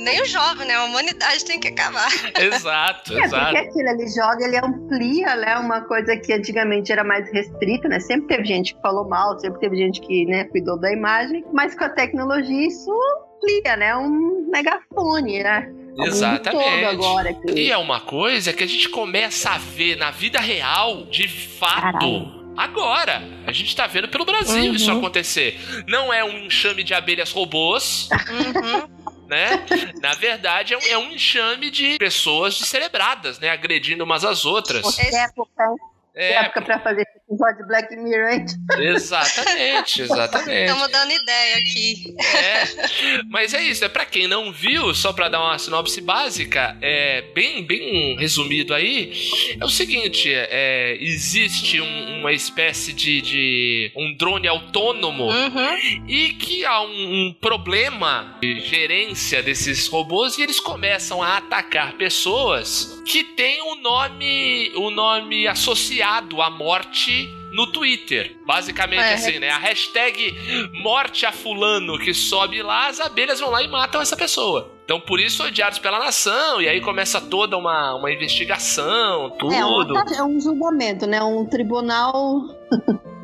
[0.00, 0.74] Nem o jovem, né?
[0.74, 2.08] A humanidade tem que acabar.
[2.38, 3.56] Exato, É, porque exato.
[3.56, 5.56] aquilo ele joga, ele amplia, né?
[5.58, 8.00] Uma coisa que antigamente era mais restrita, né?
[8.00, 11.74] Sempre teve gente que falou mal, sempre teve gente que, né, cuidou da imagem, mas
[11.74, 13.96] com a tecnologia isso amplia, né?
[13.96, 15.72] Um megafone, né?
[15.98, 16.84] Exatamente.
[16.84, 17.34] agora.
[17.34, 17.52] Que...
[17.52, 21.80] E é uma coisa que a gente começa a ver na vida real, de fato.
[21.80, 22.39] Caralho.
[22.60, 24.74] Agora, a gente tá vendo pelo Brasil Uhum.
[24.74, 25.58] isso acontecer.
[25.88, 29.16] Não é um enxame de abelhas robôs, Uhum.
[29.26, 29.64] né?
[30.02, 33.48] Na verdade, é um, é um enxame de pessoas descerebradas, né?
[33.48, 34.94] Agredindo umas às outras.
[34.94, 35.74] Que época,
[36.14, 38.46] É, época pra fazer esse episódio de Black Mirror, hein?
[38.78, 40.70] exatamente, exatamente.
[40.70, 42.14] Estamos dando ideia aqui.
[42.36, 46.76] É, mas é isso, é para quem não viu, só para dar uma sinopse básica,
[46.80, 49.12] é bem, bem resumido aí,
[49.60, 56.04] é o seguinte, é, existe um- uma espécie de, de um drone autônomo Uhum.
[56.08, 61.94] e que há um, um problema de gerência desses robôs e eles começam a atacar
[61.94, 67.19] pessoas que têm o nome, o nome associado à morte
[67.52, 68.36] no Twitter.
[68.46, 69.14] Basicamente É.
[69.14, 69.50] assim, né?
[69.50, 74.16] A hashtag morte a fulano que sobe lá, as abelhas vão lá e matam essa
[74.16, 74.70] pessoa.
[74.84, 79.54] Então por isso odiados pela nação, e aí começa toda uma, uma investigação, tudo.
[79.54, 81.22] É um, é um julgamento, né?
[81.22, 82.42] Um tribunal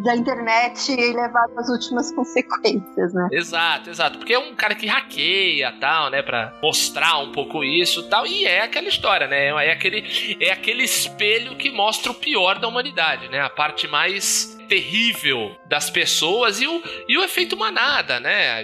[0.07, 3.29] da internet levado às últimas consequências, né?
[3.33, 4.19] Exato, exato.
[4.19, 6.23] Porque é um cara que hackeia tal, né?
[6.23, 8.25] Pra mostrar um pouco isso tal.
[8.27, 9.49] E é aquela história, né?
[9.49, 13.41] É aquele, é aquele espelho que mostra o pior da humanidade, né?
[13.41, 18.63] A parte mais terrível das pessoas e o, e o efeito manada, né?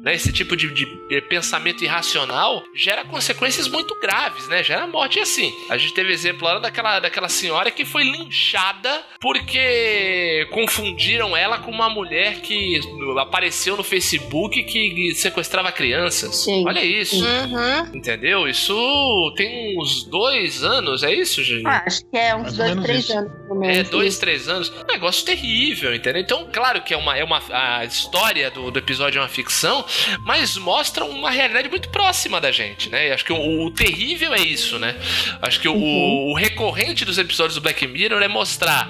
[0.00, 0.14] Né?
[0.14, 0.86] Esse tipo de, de
[1.22, 4.62] pensamento irracional gera consequências muito graves, né?
[4.62, 5.52] Gera morte assim.
[5.70, 11.70] A gente teve exemplo lá daquela, daquela senhora que foi linchada porque confundiram ela com
[11.70, 12.80] uma mulher que
[13.18, 16.44] apareceu no Facebook que sequestrava crianças.
[16.44, 16.64] Sim.
[16.66, 17.24] Olha isso.
[17.24, 17.96] Uhum.
[17.96, 18.48] Entendeu?
[18.48, 21.66] Isso tem uns dois anos, é isso, gente?
[21.66, 23.18] Ah, acho que é uns Mais dois, três isso.
[23.18, 23.32] anos.
[23.48, 24.70] pelo É, dois, três anos.
[24.70, 25.43] Um negócio terrível,
[25.94, 26.20] entendeu?
[26.22, 29.84] Então, claro que é uma, é uma a história do, do episódio é uma ficção,
[30.22, 33.08] mas mostra uma realidade muito próxima da gente, né?
[33.08, 34.96] E acho que o, o terrível é isso, né?
[35.42, 36.30] Acho que o, Uhum.
[36.30, 38.88] o recorrente dos episódios do Black Mirror é mostrar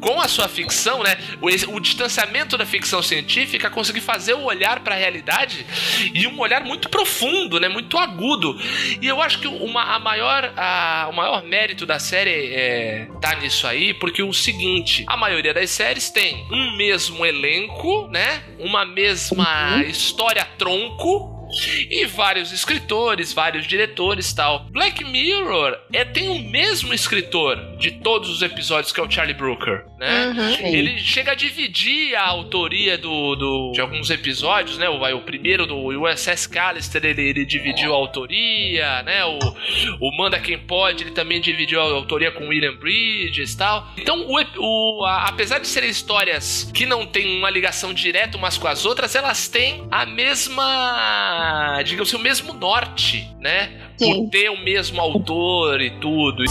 [0.00, 1.16] com a sua ficção, né?
[1.40, 5.64] O, o distanciamento da ficção científica, conseguir fazer o olhar para a realidade
[6.12, 7.68] e um olhar muito profundo, né?
[7.68, 8.58] Muito agudo.
[9.00, 13.36] E eu acho que uma, a maior, a- o maior mérito da série é, tá
[13.36, 18.42] nisso aí, porque o seguinte, a maioria das séries tem um mesmo elenco, né?
[18.58, 21.33] Uma mesma história tronco.
[21.90, 24.66] E vários escritores, vários diretores tal.
[24.70, 29.34] Black Mirror é, tem o mesmo escritor de todos os episódios, que é o Charlie
[29.36, 30.26] Brooker, né?
[30.28, 30.66] Uhum.
[30.66, 34.88] Ele chega a dividir a autoria do, do- de alguns episódios, né?
[34.88, 39.24] O, o primeiro do USS Callister, ele, ele dividiu a autoria, né?
[39.24, 39.38] O,
[40.00, 43.88] o Manda Quem Pode, ele também dividiu a autoria com William Bridges e tal.
[43.96, 48.58] Então, o, o- a- apesar de serem histórias que não têm uma ligação direta umas
[48.58, 50.64] com as outras, elas têm a mesma,
[51.84, 53.90] digamos assim, o mesmo norte, né?
[53.96, 54.24] Sim.
[54.24, 56.44] Por ter o mesmo autor e tudo.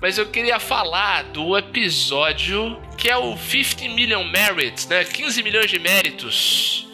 [0.00, 5.04] Mas eu queria falar do episódio que é o 50 Million Merits, né?
[5.04, 6.86] 15 milhões de méritos.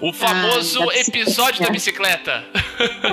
[0.00, 2.44] O famoso da episódio da bicicleta.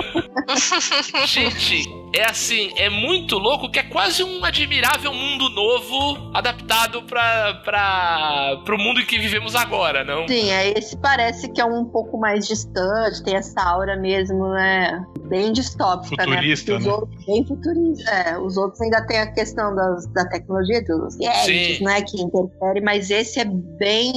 [1.26, 7.54] Gente, é assim, é muito louco que é quase um admirável mundo novo adaptado para
[7.64, 10.28] para pro mundo em que vivemos agora, não?
[10.28, 15.02] Sim, é, esse parece que é um pouco mais distante, tem essa aura mesmo, né?
[15.24, 16.78] Bem distópica, Futurista, né?
[16.78, 16.92] Porque né?
[16.92, 18.10] Os outros, bem futurista.
[18.10, 22.02] É, os outros ainda tem a questão das, da tecnologia, dos gadgets, né?
[22.02, 24.12] Que interfere, mas esse é bem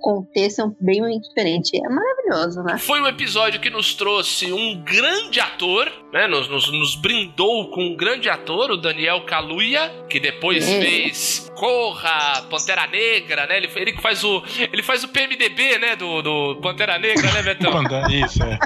[0.00, 1.70] contexto, é bem diferente.
[1.76, 2.23] É maravilhoso,
[2.62, 2.78] né?
[2.78, 6.26] Foi um episódio que nos trouxe um grande ator, né?
[6.26, 10.80] Nos, nos, nos brindou com um grande ator, o Daniel Kaluuya, que depois Sim.
[10.80, 13.56] fez Corra, Pantera Negra, né?
[13.58, 15.96] Ele, ele que faz o ele faz o PMDB, né?
[15.96, 17.82] Do, do Pantera Negra, né, Betão?
[18.10, 18.58] Isso, é.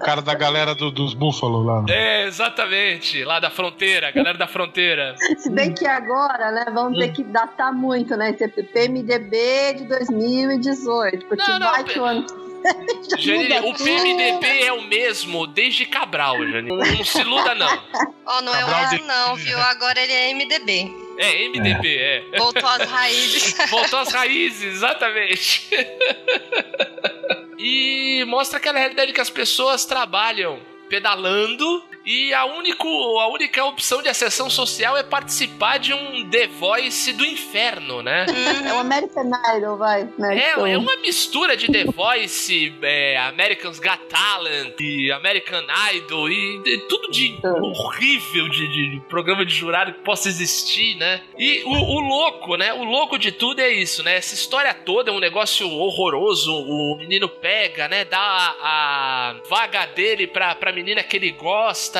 [0.00, 1.82] cara da galera do- dos Búfalos lá.
[1.82, 1.86] né?
[1.90, 3.24] É, exatamente.
[3.24, 5.14] Lá da fronteira, galera da fronteira.
[5.38, 8.30] Se bem que agora, né, vão ter que datar muito, né?
[8.38, 12.26] Esse PMDB de 2018, porque Não, não, vai que o ano.
[13.18, 13.72] Janine, o.
[13.74, 16.76] PMDB é o mesmo desde Cabral, Janine.
[16.76, 17.82] Não, se iluda, não.
[18.26, 19.58] Ó, não é o Cabral mesmo de- não, viu?
[19.60, 20.92] Agora ele é MDB.
[21.18, 22.22] É, MDB, é.
[22.38, 23.56] Voltou às raízes.
[23.70, 25.68] Voltou às raízes, exatamente.
[27.58, 32.86] e mostra aquela realidade que as pessoas trabalham pedalando e a, único,
[33.18, 38.24] a única opção de ascensão social é participar de um The Voice do inferno, né?
[38.66, 40.08] É o American Idol, vai.
[40.20, 45.62] É, é uma mistura de The Voice, é, Americans Got Talent e American
[45.94, 51.20] Idol e, tudo de horrível de, de- de programa de jurado que possa existir, né?
[51.38, 52.72] E o, o louco, né?
[52.72, 54.16] O louco de tudo é isso, né?
[54.16, 56.52] Essa história toda é um negócio horroroso.
[56.54, 58.04] O menino pega, né?
[58.04, 61.97] Dá a, a vaga dele pra, pra menina que ele gosta.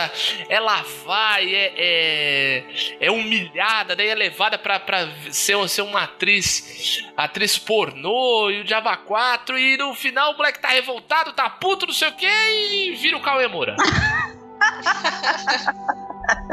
[0.49, 2.65] Ela vai, é, é,
[3.01, 8.65] é humilhada, daí é levada pra, pra ser, ser uma atriz atriz pornô e o
[8.65, 12.27] Diaba 4 e no final o moleque tá revoltado, tá puto, não sei o que
[12.27, 13.77] e vira o Cauê Moura.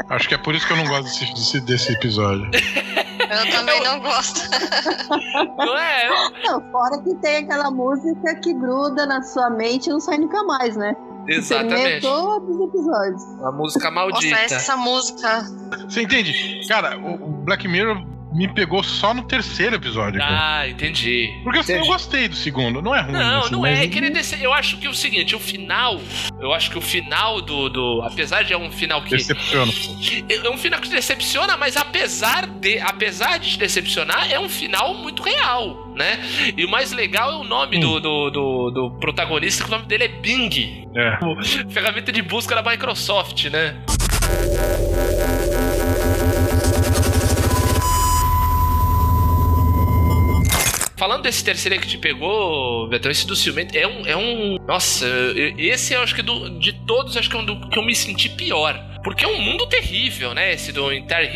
[0.08, 2.50] Acho que é por isso que eu não gosto desse, desse, desse episódio.
[3.28, 4.40] Eu também não gosto.
[5.58, 6.08] Não é?
[6.44, 10.44] Não, fora que tem aquela música que gruda na sua mente e não sai nunca
[10.44, 10.94] mais, né?
[11.28, 12.02] Exatamente.
[12.02, 13.22] todos os episódios.
[13.44, 14.36] A música Nossa, maldita.
[14.54, 15.42] essa música.
[15.88, 16.60] Você entende?
[16.68, 20.20] Cara, o Black Mirror me pegou só no terceiro episódio.
[20.20, 20.58] cara.
[20.58, 21.30] Ah, entendi.
[21.42, 21.92] Porque assim, eu entendi.
[21.92, 22.82] gostei do segundo.
[22.82, 23.12] Não é ruim.
[23.12, 23.84] Não, assim, não é.
[23.84, 25.98] é que ele dece- Eu acho que o seguinte, o final.
[26.38, 27.70] Eu acho que o final do.
[27.70, 29.10] do apesar de é um final que.
[29.16, 29.72] Decepciona.
[30.28, 34.48] É um final que te decepciona, mas apesar de, apesar de te decepcionar, é um
[34.50, 36.20] final muito real, né?
[36.56, 39.86] E o mais legal é o nome do, do, do, do protagonista, que o nome
[39.86, 40.86] dele é Bing.
[40.94, 41.18] É.
[41.70, 43.76] Ferramenta de busca da Microsoft, né?
[50.96, 54.06] Falando desse terceiro aí que te pegou, Betão, esse do ciumento é um.
[54.06, 55.06] É um nossa,
[55.58, 57.94] esse eu acho que do, de todos, acho que é um do que eu me
[57.94, 58.82] senti pior.
[59.06, 60.52] Porque é um mundo terrível, né?
[60.52, 61.30] Esse do Entire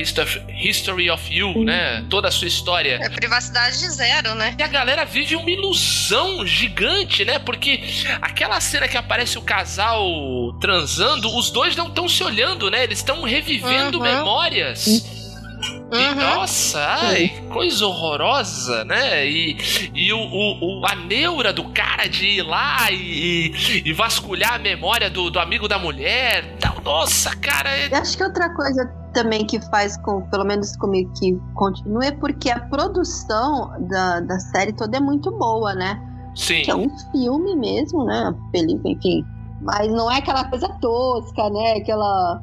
[0.61, 2.05] History of, You, né?
[2.11, 2.99] Toda a sua história.
[3.01, 4.57] É privacidade zero, né?
[4.59, 7.39] E a galera vive uma ilusão gigante, né?
[7.39, 7.81] Porque
[8.21, 12.83] aquela cena que aparece o casal transando, os dois não estão se olhando, né?
[12.83, 14.03] Eles estão revivendo Uhum.
[14.03, 15.20] memórias.
[15.93, 16.15] E, Uhum.
[16.15, 19.27] nossa, ai, coisa horrorosa, né?
[19.27, 19.57] E,
[19.95, 24.59] e o, o- o- a neura do cara de ir lá e, e vasculhar a
[24.59, 26.57] memória do, do amigo da mulher.
[26.61, 26.77] Tal.
[26.85, 31.37] Nossa, cara, é- acho que outra coisa também que faz com, pelo menos comigo, que
[31.55, 36.01] continue é porque a produção da, da série toda é muito boa, né?
[36.37, 36.63] sim.
[36.63, 38.33] Que é um filme mesmo, né?
[38.53, 39.25] Película, enfim.
[39.61, 41.75] Mas não é aquela coisa tosca, né?
[41.77, 42.41] Aquela.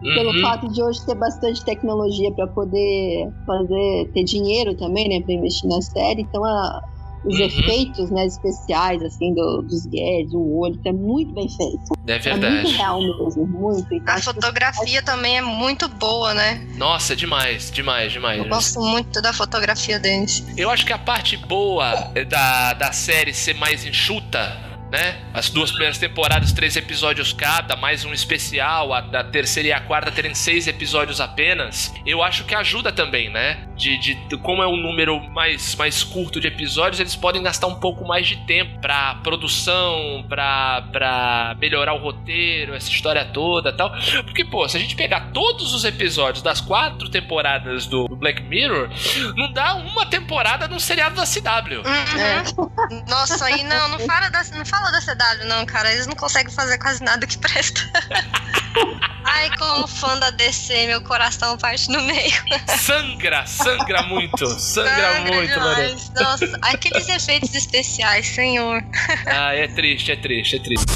[0.00, 0.40] Pelo Uhum.
[0.40, 5.20] fato de hoje ter bastante tecnologia para poder fazer, ter dinheiro também, né?
[5.24, 6.22] Pra investir na série.
[6.22, 6.80] Então a,
[7.22, 7.44] os Uhum.
[7.44, 11.82] efeitos, né, especiais, assim, do- dos Guedes, o olho, é muito bem feito.
[12.06, 12.76] É É muito verdade.
[12.78, 13.86] real mesmo, muito.
[13.94, 16.66] Então, A acho que fotografia também é muito boa, né?
[16.78, 18.38] Nossa, demais, demais, demais.
[18.42, 20.42] Eu gosto muito da fotografia deles.
[20.56, 21.94] Eu acho que a parte boa
[22.26, 25.20] da, da série ser mais enxuta, né?
[25.32, 29.80] As duas primeiras temporadas, três episódios cada, mais um especial, a da terceira e a
[29.80, 33.58] quarta terem seis episódios apenas, eu acho que ajuda também, né?
[33.80, 37.66] De, de, de como é um número mais, mais curto de episódios, eles podem gastar
[37.66, 43.72] um pouco mais de tempo pra produção, pra, pra melhorar o roteiro, essa história toda
[43.72, 43.90] tal.
[44.24, 48.90] Porque, pô, se a gente pegar todos os episódios das quatro temporadas do Black Mirror,
[49.34, 51.78] não dá uma temporada num seriado da CW.
[51.78, 53.02] Uhum.
[53.08, 55.90] Nossa, aí não, não fala, da, não fala da CW, não, cara.
[55.90, 57.80] Eles não conseguem fazer quase nada que presta.
[59.24, 62.32] Ai, como fã da DC, meu coração parte no meio.
[62.78, 63.69] Sangra, sangra
[64.08, 65.96] muito, sangra, Sangra muito, Lorena.
[66.14, 68.82] Nossa, aqueles efeitos especiais, senhor.
[69.26, 70.86] Ah, é triste, é triste, é triste.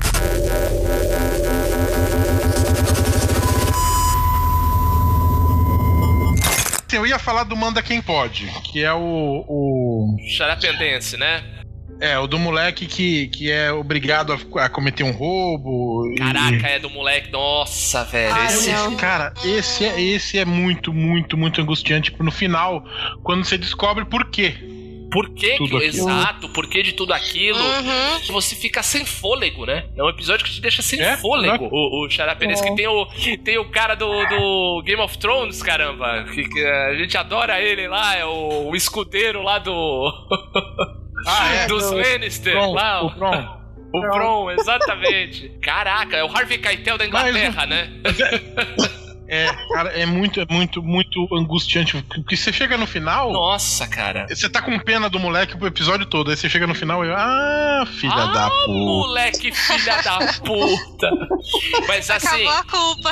[6.93, 9.45] Eu ia falar do Manda Quem Pode, que é o.
[9.49, 11.43] o Xarapendense, né?
[12.13, 16.11] É, o do moleque que, que é obrigado a, a cometer um roubo.
[16.13, 17.31] e- Caraca, é do moleque.
[17.33, 18.35] Nossa, velho.
[18.35, 18.97] Ai, esse- não.
[18.97, 22.11] Cara, esse é, esse é muito, muito, muito angustiante.
[22.11, 22.85] Tipo, no final,
[23.23, 24.55] quando você descobre por quê.
[25.13, 27.61] Por que, Tudo que exato, por que de tudo aquilo?
[27.61, 28.19] Uhum.
[28.33, 29.85] Você fica sem fôlego, né?
[29.97, 31.63] É um episódio que te deixa sem É, fôlego.
[31.65, 31.69] né?
[31.71, 32.69] O, o Xarapendense, É.
[32.69, 33.07] que tem o,
[33.45, 36.25] tem o cara do, do Game of Thrones, caramba.
[36.35, 40.11] Que, que a gente adora ele lá, é o, o escudeiro lá do.
[41.27, 41.67] Ah, é.
[41.67, 42.53] dos do- Lannister.
[42.53, 43.65] Pron, lá, o Pron.
[43.93, 45.49] O Bron, exatamente.
[45.63, 47.91] Caraca, é o Harvey Keitel da Inglaterra, né?
[49.27, 52.03] É, cara, é muito, é muito, muito angustiante.
[52.15, 54.27] Porque você chega no final, Nossa, cara.
[54.29, 56.31] você tá com pena do moleque pro episódio todo.
[56.31, 57.11] Aí você chega no final e.
[57.11, 58.69] Ah, filha ah, da puta.
[58.73, 61.11] moleque, filha da puta.
[61.89, 63.11] Mas assim, Acabou a culpa.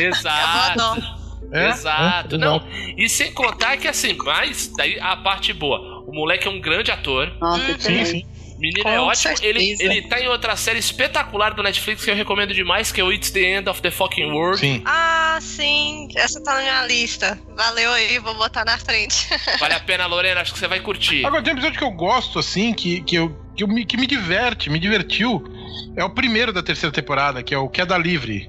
[0.00, 0.38] exato.
[0.38, 1.20] Acabou a dó.
[1.52, 1.68] É?
[1.70, 2.62] Exato, É, não.
[2.96, 5.99] E sem contar que assim, mas daí a parte boa.
[6.10, 7.30] O moleque é um grande ator.
[7.40, 8.26] Nossa, Hum, Sim, sim.
[8.58, 9.34] Menino Com é ótimo.
[9.40, 9.84] Ele, certeza.
[9.84, 13.10] ele tá em outra série espetacular do Netflix que eu recomendo demais, que é o
[13.10, 14.58] It's the End of the Fucking World.
[14.60, 14.82] Sim.
[14.84, 16.08] Ah, sim.
[16.14, 17.40] Essa tá na minha lista.
[17.56, 19.26] Valeu aí, vou botar na frente.
[19.58, 21.24] Vale a pena, Lorena, acho que você vai curtir.
[21.24, 23.96] Agora, tem um episódio que eu gosto, assim, que, que, eu, que, eu me, que
[23.96, 25.42] me diverte, me divertiu.
[25.96, 28.46] É o primeiro da terceira temporada, que é o Queda Livre.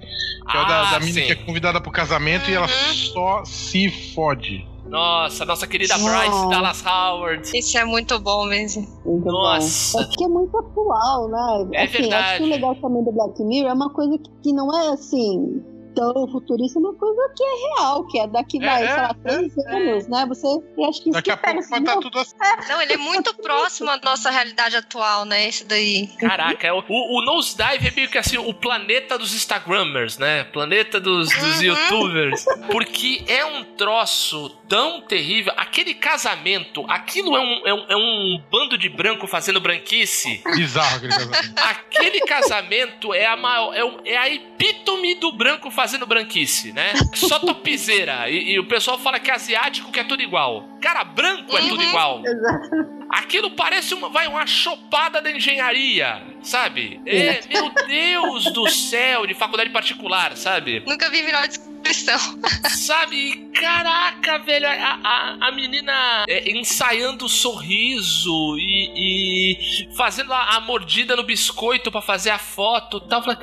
[0.51, 1.25] Que é o da, Ah, da mina sim.
[1.25, 2.93] que é convidada pro casamento e ela Uhum.
[3.13, 4.67] só se fode.
[4.91, 6.19] Nossa, nossa querida Nossa.
[6.19, 7.57] Bryce Dallas Howard.
[7.57, 8.85] Esse é muito bom mesmo.
[9.05, 9.97] Muito Nossa.
[9.97, 10.03] bom.
[10.03, 11.69] É porque é muito atual, né?
[11.73, 12.23] É assim, verdade.
[12.23, 14.89] acho que o legal também do Black Mirror é uma coisa que, que não é
[14.89, 15.63] assim
[15.95, 18.97] tão futurista, é uma coisa que é real, que é daqui, É, vai, é, sei
[18.97, 20.25] lá, três anos, né?
[20.27, 20.47] Você.
[20.47, 22.35] Acho que isso Daqui que a pouco vai estar não, tudo assim.
[22.69, 25.47] Não, ele é muito próximo à nossa realidade atual, né?
[25.47, 26.07] Esse daí.
[26.19, 30.43] Caraca, é o, o, Nosedive é meio que assim, o planeta dos Instagrammers, né?
[30.45, 31.63] Planeta dos, dos Uhum.
[31.63, 32.45] youtubers.
[32.71, 35.53] Porque é um troço tão terrível.
[35.57, 40.41] Aquele casamento, aquilo é um, é um, é um bando de branco fazendo branquice.
[40.55, 41.53] Bizarro aquele casamento.
[41.57, 46.93] Aquele casamento é a, maior, é, é a epítome do branco fazendo branquice, né?
[47.13, 48.29] Só topzeira.
[48.29, 50.67] E, e o pessoal fala que é asiático que é tudo igual.
[50.81, 51.89] Cara, branco é tudo Uhum.
[51.89, 52.21] igual.
[53.09, 56.99] Aquilo parece uma, vai, uma chopada da engenharia, sabe?
[57.05, 60.81] É, meu Deus do céu, de faculdade particular, sabe?
[60.87, 62.19] Nunca vi melhor descrição.
[62.69, 63.49] Sabe?
[63.59, 69.57] Caraca, velho, a, a, a menina é, ensaiando o sorriso e,
[69.89, 73.21] e fazendo a, a mordida no biscoito pra fazer a foto e tal.
[73.23, 73.37] Falei,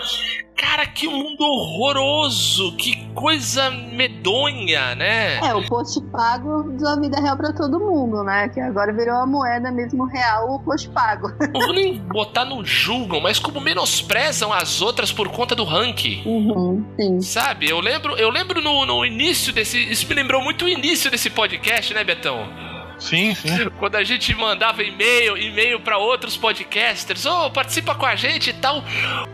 [0.59, 5.37] Cara, que mundo horroroso, que coisa medonha, né?
[5.39, 8.49] É, o post pago da vida real pra todo mundo, né?
[8.49, 11.29] Que agora virou a moeda mesmo real, o post pago.
[11.55, 16.25] Não vou nem botar no julgam, mas como menosprezam as outras por conta do ranking.
[16.27, 17.21] Uhum, sim.
[17.21, 19.79] Sabe, eu lembro, eu lembro no, no início desse.
[19.79, 22.68] Isso me lembrou muito o início desse podcast, né, Betão?
[22.99, 23.49] Sim, sim.
[23.79, 28.55] Quando a gente mandava e-mail, e-mail pra outros podcasters, ô, participa com a gente e
[28.55, 28.83] tal.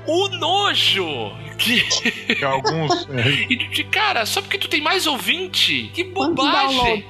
[0.07, 1.33] O nojo!
[1.57, 1.81] Que,
[2.35, 3.07] Que alguns.
[3.14, 5.90] é, e de cara, só porque tu tem mais ouvinte?
[5.94, 7.07] Que bobagem!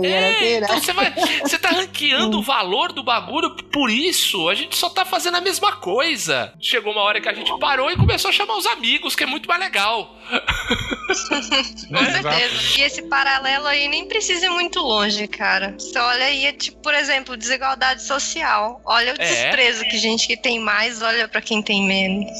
[0.00, 0.10] tem?
[0.10, 1.12] É, Era então você vai.
[1.42, 4.48] Você tá ranqueando o valor do bagulho por isso.
[4.48, 6.52] A gente só tá fazendo a mesma coisa.
[6.60, 9.26] Chegou uma hora que a gente parou e começou a chamar os amigos, que é
[9.26, 10.16] muito mais legal.
[11.88, 12.78] Com É, certeza.
[12.78, 15.67] E esse paralelo aí nem precisa ir muito longe, cara.
[15.68, 15.78] Cara.
[15.78, 18.80] Você olha aí, é tipo, por exemplo, desigualdade social.
[18.84, 19.26] Olha o É.
[19.26, 22.30] desprezo que gente que tem mais olha pra quem tem menos.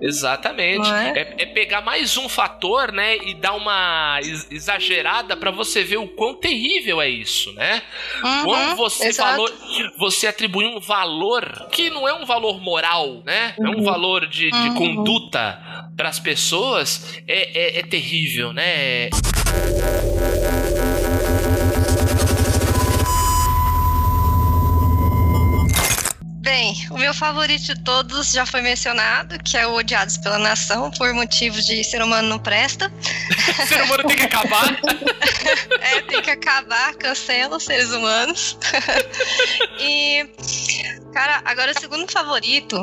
[0.00, 0.88] Exatamente.
[0.90, 1.12] É?
[1.38, 5.98] É, é pegar mais um fator, né, e dar uma ex- exagerada pra você ver
[5.98, 7.82] o quão terrível é isso, né?
[8.22, 9.30] Uhum, Quando você exato.
[9.30, 9.50] falou,
[9.98, 13.54] você atribui um valor que não é um valor moral, né?
[13.58, 13.82] É um Uhum.
[13.84, 14.74] valor de, de Uhum.
[14.74, 15.60] conduta
[15.96, 19.10] pras pessoas, é, é, é terrível, né?
[26.42, 30.90] Bem, o meu favorito de todos já foi mencionado, que é o Odiados pela Nação,
[30.90, 32.92] por motivos de ser humano não presta.
[33.68, 34.76] Ser humano tem que acabar.
[35.80, 38.56] É, tem que acabar, cancela os seres humanos.
[39.78, 40.26] e,
[41.12, 42.76] cara, agora o segundo favorito,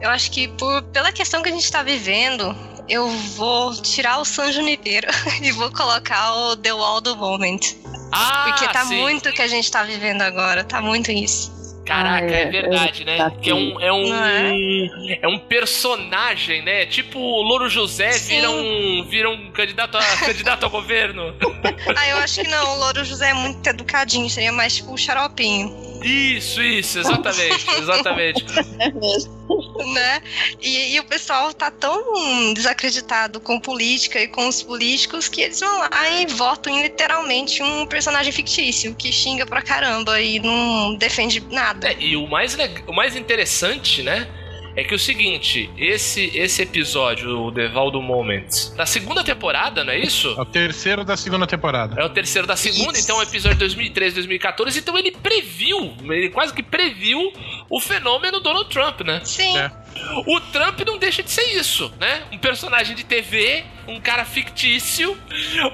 [0.00, 2.56] eu acho que por, pela questão que a gente tá vivendo,
[2.88, 5.08] eu vou tirar o San Junipero
[5.42, 7.60] e vou colocar o The Wall do Moment.
[8.12, 9.00] Ah, Porque tá sim.
[9.00, 11.63] muito o que a gente tá vivendo agora, tá muito isso.
[11.84, 13.16] Caraca, Ah, é, é, verdade, né?
[13.16, 16.86] tá Que é um, é um, Não é um personagem, né?
[16.86, 18.36] Tipo o Louro José Sim.
[18.36, 21.34] vira um, vira um candidato, a, candidato ao governo.
[21.96, 24.98] Ah, eu acho que não, o Louro José é muito educadinho, seria mais tipo o
[24.98, 25.93] xaropinho.
[26.04, 28.44] Isso, isso, exatamente, exatamente.
[28.78, 29.34] É mesmo.
[29.94, 30.22] né?
[30.60, 35.60] E, e o pessoal tá tão desacreditado com política e com os políticos que eles
[35.60, 35.90] vão lá
[36.20, 41.88] e votam em literalmente um personagem fictício que xinga pra caramba e não defende nada.
[41.88, 44.26] É, e o mais, leg- o mais interessante, né?
[44.76, 49.92] É que o seguinte, esse, esse episódio, o The Valdo Moment, da segunda temporada, não
[49.92, 50.34] é isso?
[50.36, 52.00] É o terceiro da segunda temporada.
[52.00, 53.02] É o terceiro da segunda, Isso.
[53.04, 54.78] então é o episódio de 2013, 2014.
[54.78, 57.32] Então ele previu, ele quase que previu
[57.70, 59.20] o fenômeno Donald Trump, né?
[59.24, 59.83] Sim, É.
[60.26, 62.22] O Trump não deixa de ser isso, né?
[62.32, 65.16] Um personagem de TV, um cara fictício,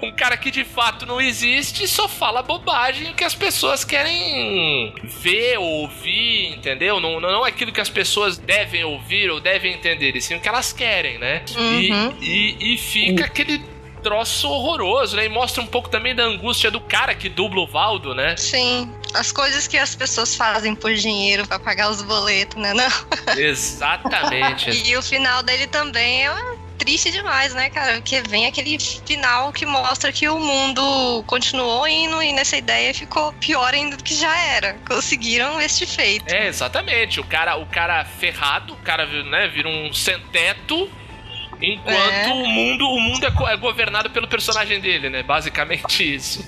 [0.02, 4.92] um cara que de fato não existe e só fala bobagem que as pessoas querem
[5.22, 7.00] ver ou ouvir, entendeu?
[7.00, 10.40] Não, não é aquilo que as pessoas devem ouvir ou devem entender, e sim o
[10.40, 11.42] que elas querem, né?
[11.58, 12.14] E- Uhum.
[12.20, 13.60] E, e fica aquele
[14.00, 15.26] troço horroroso, né?
[15.26, 18.36] E mostra um pouco também da angústia do cara que dubla o Valdo, né?
[18.36, 18.92] sim.
[19.12, 22.72] As coisas que as pessoas fazem por dinheiro pra pagar os boletos, né?
[22.72, 23.36] Não.
[23.36, 24.70] Exatamente.
[24.90, 26.32] E o final dele também é
[26.80, 27.94] triste demais, né, cara?
[27.94, 33.32] Porque vem aquele final que mostra que o mundo continuou indo e nessa ideia ficou
[33.34, 34.74] pior ainda do que já era.
[34.88, 36.32] Conseguiram este feito.
[36.32, 37.20] É, exatamente.
[37.20, 40.88] O cara, o cara ferrado, o cara né, vira um sem-teto,
[41.60, 42.28] enquanto É.
[42.32, 45.22] o mundo, o mundo é, é governado pelo personagem dele, né?
[45.22, 46.44] Basicamente isso.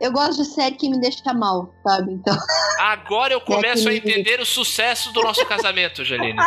[0.00, 2.12] Eu gosto de série que me deixa mal, sabe?
[2.12, 2.34] Então,
[2.80, 6.38] Agora eu começo a que- entender o sucesso do nosso casamento, Janine.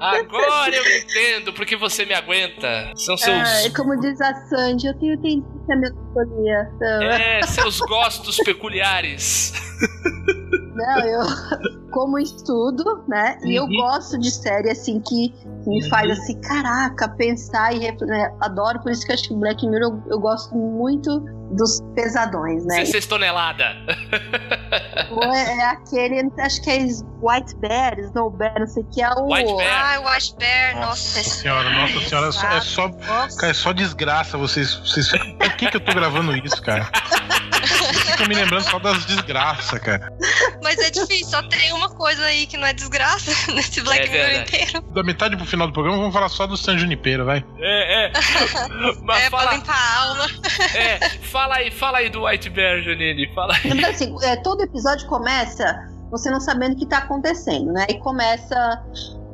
[0.00, 2.92] Agora eu entendo porque você me aguenta.
[2.96, 6.70] São seus, é, como diz a Sandy, eu tenho tendência à melancolia.
[6.74, 9.52] Então, é, seus gostos peculiares.
[10.74, 11.20] Não, eu
[11.90, 13.38] como estudo, né?
[13.42, 13.76] E eu Uhum.
[13.76, 15.34] gosto de série assim que
[15.66, 18.32] me faz assim, caraca, pensar e né?
[18.40, 21.20] adoro, por isso que eu acho que Black Mirror eu, eu gosto muito
[21.52, 22.76] dos pesadões, né?
[22.78, 23.64] 16 tonelada.
[25.10, 26.78] Ou é, é aquele, acho que é
[27.20, 29.84] White Bear, Snow Bear, não sei o que é o White Bear.
[29.96, 31.18] Ah, Watch Bear, nossa.
[31.18, 32.88] Nossa senhora, nossa senhora, é só- é só,
[33.36, 34.72] cara, é só desgraça vocês.
[34.76, 36.88] vocês por que, que eu tô gravando isso, cara?
[38.20, 40.12] Ficam me lembrando só das desgraças, cara.
[40.62, 44.10] Mas é difícil, só tem uma coisa aí que não é desgraça nesse Black É
[44.10, 44.56] Mirror verdade.
[44.56, 44.82] inteiro.
[44.92, 47.44] Da metade pro final do programa, vamos falar só do San Junipero, vai.
[47.58, 48.12] É, é.
[49.02, 50.26] Mas é pra fala, limpar a alma.
[50.74, 53.32] é, fala aí, fala aí do White Bear, Janine.
[53.34, 53.70] Fala aí.
[53.70, 57.86] Lembra assim, é, todo episódio começa você não sabendo o que tá acontecendo, né?
[57.88, 58.82] E começa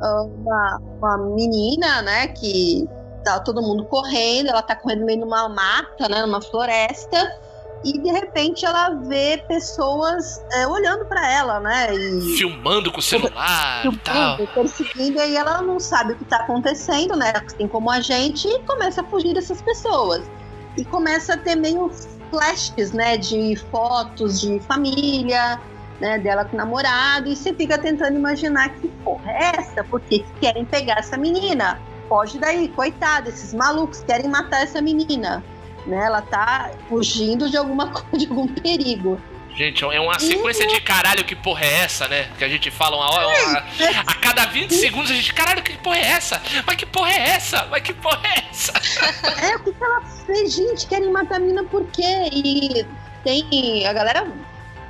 [0.01, 2.29] ah, uma, uma menina, né?
[2.29, 2.87] Que
[3.25, 6.21] tá todo mundo correndo, ela tá correndo no meio de uma mata, né?
[6.23, 7.46] Numa floresta.
[7.87, 11.95] E de repente ela vê pessoas é, olhando pra ela, né?
[11.95, 14.37] E Filmando com o celular e tal.
[14.39, 17.33] filmando, perseguindo, e ela não sabe o que tá acontecendo, né?
[17.47, 20.29] Assim como a gente, e começa a fugir dessas pessoas.
[20.77, 21.89] E começa a ter meio
[22.29, 23.17] flashes, né?
[23.17, 25.61] De fotos de família,
[26.01, 26.19] né?
[26.19, 29.85] Dela com o namorado, e você fica tentando imaginar que porra é essa?
[29.85, 31.81] Por que que querem pegar essa menina?
[32.09, 35.45] Foge daí, coitada, esses malucos querem matar essa menina.
[35.87, 39.21] Né, ela tá fugindo de alguma coisa, de algum perigo.
[39.55, 42.29] Gente, é uma sequência de caralho, que porra é essa, né?
[42.37, 43.27] Que a gente fala uma hora.
[43.27, 43.65] uma-
[44.07, 46.43] a cada 20 segundos a gente, caralho, que porra é essa?
[46.67, 47.67] Mas que porra é essa?
[47.71, 48.73] Mas que porra é essa?
[49.43, 50.53] É, o que, ela fez?
[50.55, 52.29] Gente, querem matar a menina por quê?
[52.33, 52.85] E
[53.25, 53.87] tem.
[53.87, 54.27] A galera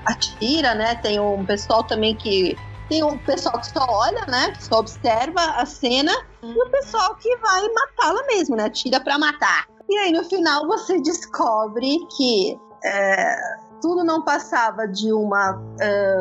[0.04, 0.94] atira, né?
[0.96, 2.56] Tem um pessoal também que
[2.88, 4.52] Tem o pessoal que só olha, né?
[4.56, 6.12] Que só observa a cena.
[6.42, 8.68] E o pessoal que vai matá-la mesmo, né?
[8.70, 9.66] Tira pra matar.
[9.88, 13.36] E aí, no final, você descobre que é,
[13.80, 15.60] tudo não passava de uma.
[15.80, 16.14] é,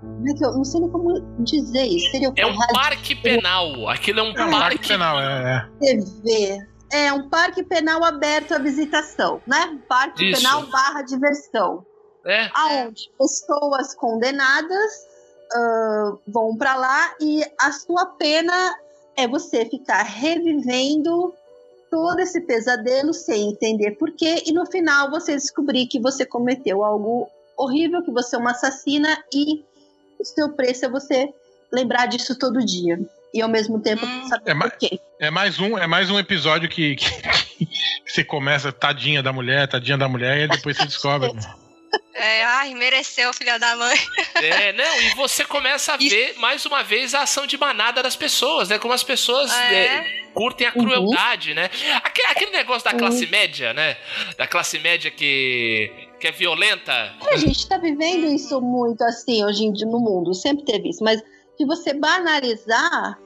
[0.00, 2.10] como é que eu não sei nem como dizer isso.
[2.10, 3.88] Seria É um parque penal.
[3.88, 4.88] Aquilo é um É um parque parque.
[4.88, 5.68] penal, é.
[5.82, 5.86] é.
[5.96, 6.66] TV.
[6.92, 9.78] É um parque penal aberto à visitação, né?
[9.88, 10.42] Parque Isso.
[10.42, 11.84] penal barra diversão.
[12.24, 12.48] É.
[12.54, 14.92] aonde pessoas condenadas
[15.52, 18.52] ah, vão pra lá e a sua pena
[19.16, 21.34] é você ficar revivendo
[21.92, 27.28] todo esse pesadelo sem entender porquê e no final você descobrir que você cometeu algo
[27.54, 29.62] horrível, que você é uma assassina e
[30.18, 31.28] o seu preço é você
[31.70, 32.98] lembrar disso todo dia.
[33.34, 34.26] E ao mesmo tempo Hum.
[34.26, 34.98] saber É, mas- porquê.
[35.20, 37.68] É mais um, é mais um episódio que, que, que
[38.06, 41.30] você começa tadinha da mulher, tadinha da mulher, e depois você descobre.
[42.14, 43.96] É, ai, mereceu, filha da mãe.
[44.36, 46.10] É, não, e você começa a Isso.
[46.14, 48.78] ver mais uma vez a ação de manada das pessoas, né?
[48.78, 50.22] Como as pessoas Ah, é, é?
[50.34, 50.84] curtem a Uhum.
[50.84, 51.70] crueldade, né?
[52.02, 53.96] Aquele, aquele negócio da classe média, né?
[54.36, 55.90] Da classe média que,
[56.20, 57.14] que é violenta.
[57.32, 61.02] A gente tá vivendo isso muito assim hoje em dia no mundo, sempre teve isso,
[61.02, 61.20] mas
[61.58, 63.18] de você banalizar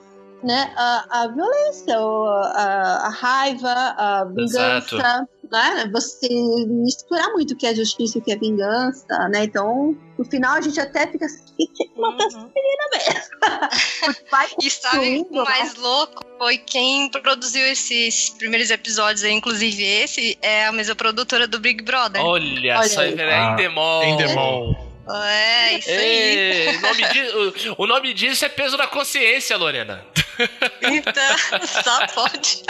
[0.45, 5.89] né, a, a violência, a, a raiva, a vingança, né?
[5.93, 6.29] Você
[6.67, 9.45] misturar muito o que é justiça e o que é vingança, né?
[9.45, 12.51] Então, no final a gente até fica assim, "Tem que matar essa Uhum.
[12.55, 13.37] menina mesmo.
[14.31, 16.25] Vai E sabe o mais louco?
[16.39, 21.83] Foi quem produziu esses primeiros episódios aí, inclusive esse, é a mesma produtora do Big
[21.83, 22.23] Brother.
[22.25, 23.15] Olha, Olha só, aí.
[23.19, 24.03] é Ah, Endemol.
[24.05, 24.87] Endemol.
[25.25, 25.97] É, isso aí.
[25.97, 30.05] Ei, o, nome di- o- o nome disso é peso na consciência, Lorena.
[30.83, 32.63] Então, só pode.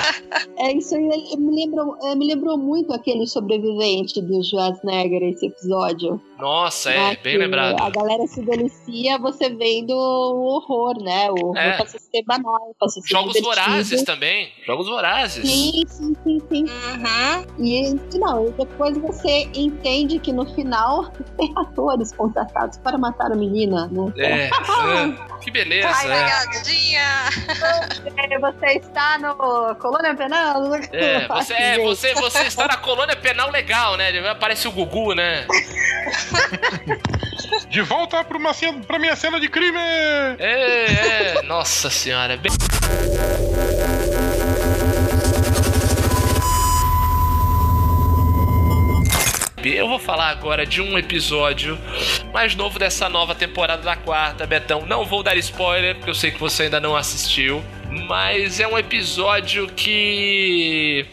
[0.59, 6.21] É isso aí, me lembrou, é, me lembrou muito aquele sobrevivente do Schwarzenegger, esse episódio.
[6.39, 7.81] Nossa, né, é, bem lembrado.
[7.81, 11.31] A galera se delicia você vendo o horror, né?
[11.31, 11.77] O horror É.
[11.79, 13.65] passa a ser banal, passa a ser Jogos divertido.
[13.67, 14.53] vorazes também.
[14.67, 15.49] Jogos vorazes.
[15.49, 16.65] Sim, sim, sim, sim.
[16.65, 17.65] Uhum.
[17.65, 23.37] E não, e depois você entende que no final tem atores contratados para matar a
[23.37, 24.13] menina, né?
[24.19, 25.39] É, é.
[25.41, 25.89] que beleza.
[25.89, 26.25] Ai, é.
[26.25, 27.07] pegadinha.
[28.41, 30.75] Você está no Colônia Penal?
[30.93, 34.29] É, você, é, você, você está na colônia penal legal, né?
[34.29, 35.47] Aparece o Gugu, né?
[37.69, 39.79] De volta pra, uma cena, pra minha cena de crime!
[40.39, 41.43] É, é.
[41.43, 42.35] Nossa senhora.
[42.35, 42.39] é.
[49.67, 51.77] Eu vou falar agora de um episódio
[52.33, 54.87] mais novo dessa nova temporada da quarta, Betão.
[54.87, 57.63] Não vou dar spoiler, porque eu sei que você ainda não assistiu.
[57.91, 61.07] Mas é um episódio que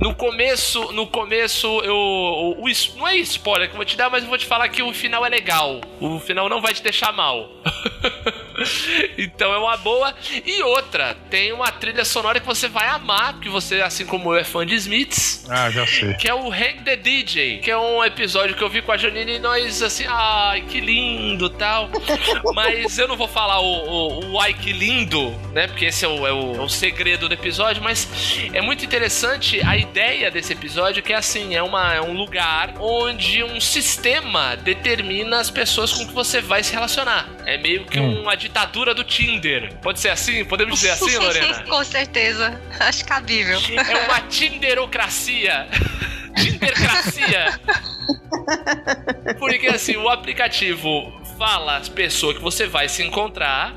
[0.00, 4.10] no começo, no começo eu o, o não é spoiler que eu vou te dar,
[4.10, 5.80] mas eu vou te falar que o final é legal.
[6.00, 7.50] O final não vai te deixar mal.
[9.18, 10.14] então é uma boa.
[10.44, 14.38] E outra, tem uma trilha sonora que você vai amar, porque você, assim como eu,
[14.38, 16.14] é fã de Smiths Ah, já sei.
[16.14, 18.96] que é o Hang the DJ, que é um episódio que eu vi com a
[18.96, 21.88] Janine e nós assim, ai, que lindo tal.
[22.54, 25.66] Mas eu não vou falar o, o, o ai que lindo, né?
[25.66, 28.08] Porque esse é o, é, o, é o segredo do episódio, mas
[28.52, 32.74] é muito interessante a ideia desse episódio, que é assim, é, uma, é um lugar
[32.78, 37.28] onde um sistema determina as pessoas com que você vai se relacionar.
[37.46, 38.22] É meio que Hum.
[38.22, 39.74] uma ditadura do Tinder.
[39.80, 40.44] Pode ser assim?
[40.44, 41.62] Podemos dizer assim, Lorena?
[41.64, 42.60] Com certeza.
[42.80, 43.58] Acho cabível.
[43.70, 45.68] É uma Tinderocracia.
[46.36, 47.60] Tindercracia.
[49.38, 53.74] Porque assim, o aplicativo fala as pessoas que você vai se encontrar.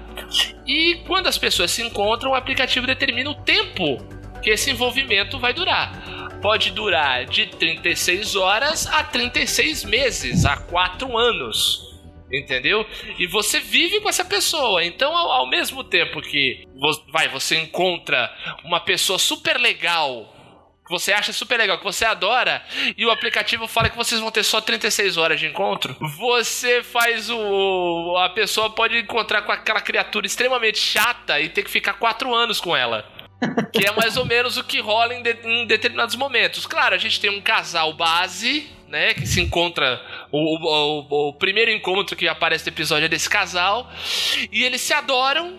[0.65, 3.97] E quando as pessoas se encontram, o aplicativo determina o tempo
[4.41, 6.39] que esse envolvimento vai durar.
[6.41, 11.92] Pode durar de 36 horas a 36 meses, a 4 anos.
[12.33, 12.85] Entendeu?
[13.19, 14.83] E você vive com essa pessoa.
[14.83, 16.65] Então, ao, ao mesmo tempo que
[17.11, 20.33] vai, você encontra uma pessoa super legal,
[20.85, 22.61] que você acha super legal, que você adora,
[22.97, 27.29] e o aplicativo fala que vocês vão ter só 36 horas de encontro, você faz
[27.29, 28.17] o.
[28.17, 32.59] A pessoa pode encontrar com aquela criatura extremamente chata e ter que ficar 4 anos
[32.59, 33.05] com ela.
[33.73, 36.65] Que é mais ou menos o que rola em, de- em determinados momentos.
[36.65, 39.13] Claro, a gente tem um casal base, né?
[39.13, 40.01] Que se encontra.
[40.35, 43.87] O, o- o- primeiro encontro que aparece no episódio é desse casal.
[44.51, 45.53] E eles se adoram,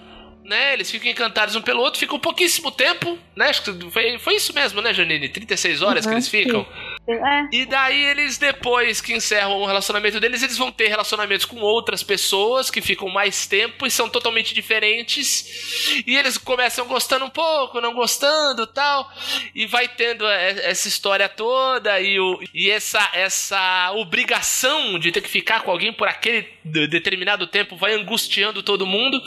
[0.45, 0.73] né?
[0.73, 3.51] Eles ficam encantados um pelo outro, ficam pouquíssimo tempo, né?
[3.51, 5.29] Acho que foi, foi isso mesmo, né, Janine?
[5.29, 6.67] 36 horas que Uhum, eles ficam.
[7.07, 11.61] É, E daí eles, depois que encerram o relacionamento deles, eles vão ter relacionamentos com
[11.61, 16.03] outras pessoas que ficam mais tempo e são totalmente diferentes.
[16.07, 19.11] E eles começam gostando um pouco, não gostando tal.
[19.55, 25.21] E vai tendo e- essa história toda e, o, e essa, essa obrigação de ter
[25.21, 29.21] que ficar com alguém por aquele de- determinado tempo vai angustiando todo mundo.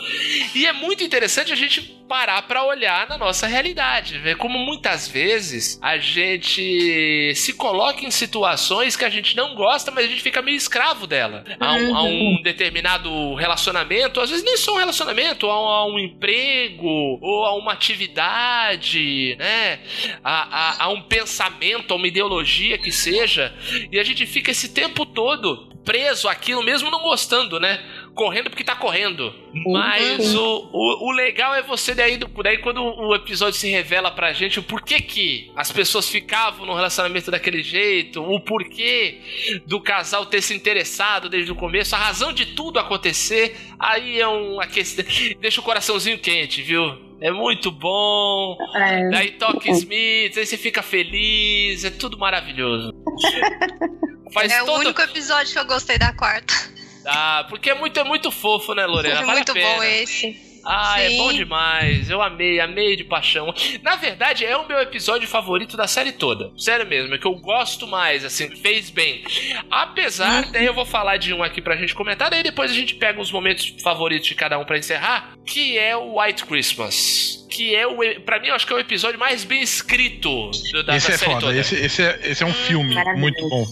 [0.56, 5.08] E é muito interessante a gente parar pra olhar na nossa realidade, ver como muitas
[5.08, 10.22] vezes a gente se coloca em situações que a gente não gosta, mas a gente
[10.22, 11.44] fica meio escravo dela.
[11.60, 15.86] A um, a um determinado relacionamento, às vezes nem só um relacionamento, a um, a
[15.88, 16.88] um emprego
[17.22, 19.80] ou a uma atividade, né?
[20.24, 23.54] A, a, a um pensamento, a uma ideologia que seja,
[23.92, 27.82] e a gente fica esse tempo todo preso àquilo, mesmo não gostando, né?
[28.18, 29.32] Correndo porque tá correndo.
[29.54, 34.34] Mas o, o, o legal é você daí, daí quando o episódio se revela pra
[34.34, 40.26] gente o porquê que as pessoas ficavam no relacionamento daquele jeito, o porquê do casal
[40.26, 45.40] ter se interessado desde o começo, a razão de tudo acontecer, aí é um aquecimento.
[45.40, 47.06] Deixa o coraçãozinho quente, viu?
[47.22, 48.58] É muito bom.
[48.76, 49.10] é.
[49.12, 52.92] Daí toca Smith, aí você fica feliz, é tudo maravilhoso.
[54.34, 54.80] Faz É o todo.
[54.80, 56.54] único episódio que eu gostei da quarta.
[57.08, 59.16] Ah, porque é muito, é muito fofo, né, Lorena?
[59.22, 59.76] É Vale muito a pena.
[59.76, 60.48] bom esse.
[60.70, 61.18] Ah, é Sim.
[61.18, 62.10] bom demais.
[62.10, 63.54] Eu amei, amei de paixão.
[63.82, 66.52] Na verdade, é o meu episódio favorito da série toda.
[66.58, 69.24] Sério mesmo, é que eu gosto mais, assim, fez bem.
[69.72, 70.52] Apesar, Uhum.
[70.52, 73.22] daí eu vou falar de um aqui pra gente comentar, daí depois a gente pega
[73.22, 77.48] os momentos favoritos de cada um pra encerrar, que é o White Christmas.
[77.50, 77.98] Que é o.
[78.26, 81.14] Pra mim, eu acho que é o episódio mais bem escrito do- da, Esse da
[81.14, 81.46] é série foda.
[81.48, 81.58] toda.
[81.58, 83.22] Esse, esse, é, esse é um filme Maravilhoso.
[83.22, 83.66] muito bom.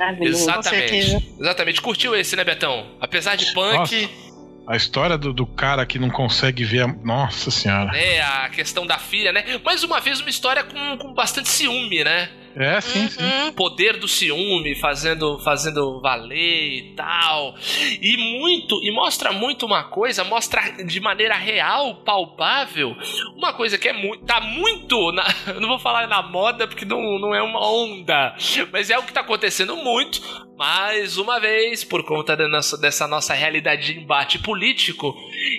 [0.00, 1.34] É, Maravilhoso, exatamente.
[1.38, 1.82] Exatamente.
[1.82, 2.86] Curtiu esse, né, Betão?
[3.00, 3.76] Apesar de punk.
[3.76, 4.30] Nossa.
[4.66, 6.86] A história do, do cara que não consegue ver a.
[6.86, 7.90] Nossa senhora.
[7.92, 9.44] né, a questão da filha, né?
[9.64, 12.28] Mais uma vez, uma história com, com bastante ciúme, né?
[12.56, 13.22] É, sim, sim.
[13.22, 13.52] Uhum.
[13.52, 17.54] Poder do ciúme fazendo, fazendo valer e tal.
[18.00, 22.96] E muito, e mostra muito uma coisa, mostra de maneira real, palpável,
[23.36, 25.24] uma coisa que é muito, tá muito, na,
[25.54, 28.34] eu não vou falar na moda porque não, não é uma onda,
[28.72, 30.20] mas é o que tá acontecendo muito,
[30.58, 35.14] mais uma vez, por conta da nossa- dessa nossa realidade de embate político,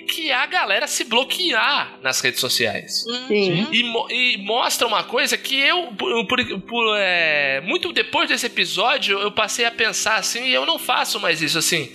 [0.08, 3.02] que é a galera se bloquear nas redes sociais.
[3.26, 3.66] Sim.
[3.72, 9.18] E, e mostra uma coisa que eu, por, por- por, é, muito depois desse episódio,
[9.18, 11.90] eu passei a pensar assim, e eu não faço mais isso assim.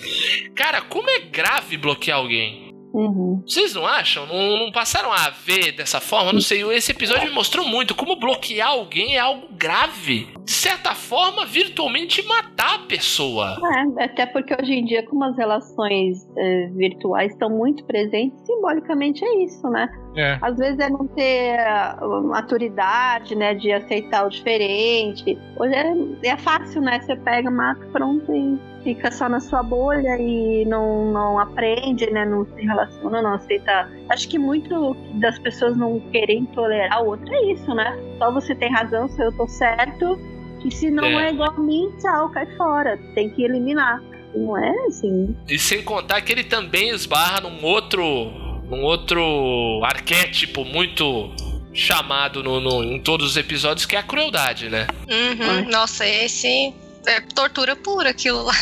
[0.56, 2.68] Cara, como é grave bloquear alguém?
[2.94, 3.44] Uhum.
[3.46, 4.26] Vocês não acham?
[4.26, 6.34] Não, não passaram a ver dessa forma?
[6.34, 6.64] Não sei.
[6.72, 10.28] Esse episódio me mostrou muito como bloquear alguém é algo grave.
[10.44, 13.58] De certa forma, virtualmente matar a pessoa.
[14.00, 19.24] É, até porque hoje em dia, como as relações eh, virtuais estão muito presentes, simbolicamente
[19.24, 19.88] é isso, né?
[20.18, 20.40] É.
[20.42, 25.38] Às vezes é não ter a maturidade, né, de aceitar o diferente.
[25.56, 27.00] Hoje é, é fácil, né?
[27.00, 32.26] Você pega, mata, pronto e fica só na sua bolha e não, não aprende, né?
[32.26, 33.90] Não se relaciona, não aceita.
[34.10, 37.98] Acho que muito das pessoas não querem tolerar o outro é isso, né?
[38.18, 40.20] Só você tem razão, se eu tô certo.
[40.66, 41.28] E se não É.
[41.28, 42.98] é, igual a mim, tchau, cai fora.
[43.14, 44.02] Tem que eliminar.
[44.36, 45.36] Não é assim.
[45.48, 48.47] E sem contar que ele também esbarra num outro.
[48.68, 51.34] Num outro arquétipo muito
[51.74, 54.88] chamado no, no- em todos os episódios, que é a crueldade, né?
[55.08, 55.70] Uhum.
[55.70, 56.74] Nossa, esse
[57.06, 58.54] é tortura pura aquilo lá.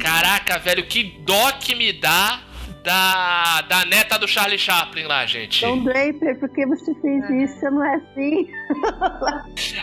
[0.00, 2.40] Caraca, velho, que dó que me dá
[2.82, 5.60] da, da neta do Charlie Chaplin lá, gente.
[5.64, 7.64] Don Draper, por que você fez isso?
[7.70, 8.48] Não é assim?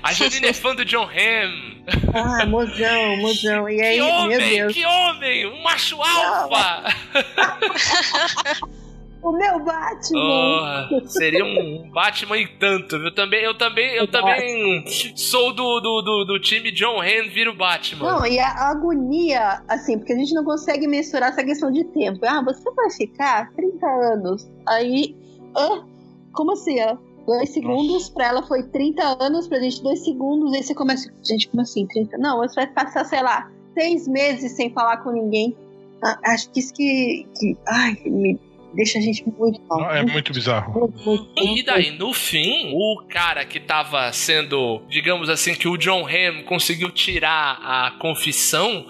[0.04, 1.80] A Janine é fã do John Hamm.
[2.14, 3.70] Ah, mozão, mozão.
[3.70, 4.74] E aí, Que meu homem, Deus.
[4.74, 6.84] que homem, um macho alfa.
[9.22, 10.88] O meu Batman!
[10.92, 13.14] Oh, seria um Batman e tanto, viu?
[13.14, 17.56] Também, eu também, eu também sou do, do, do, do time John Hamm vira o
[17.56, 18.14] Batman.
[18.14, 22.20] Não, e a agonia, assim, porque a gente não consegue mensurar essa questão de tempo.
[22.26, 24.50] Ah, você vai ficar 30 anos.
[24.66, 25.14] Aí,
[25.56, 25.84] ah,
[26.32, 26.80] como assim?
[26.82, 26.96] Ó?
[27.26, 31.14] Dois segundos, pra ela foi 30 anos, pra gente dois segundos, aí você começa.
[31.24, 31.86] Gente, como assim?
[31.86, 32.18] 30?
[32.18, 35.56] Não, você vai passar, sei lá, seis meses sem falar com ninguém.
[36.02, 37.28] Ah, acho que isso que.
[37.38, 38.40] que ai, me
[38.74, 39.92] deixa a gente muito mal.
[39.92, 40.74] É muito bizarro.
[40.80, 45.78] Muito, muito, E daí, no fim, o cara que tava sendo, digamos assim, que o
[45.78, 48.86] John Hamm conseguiu tirar a confissão,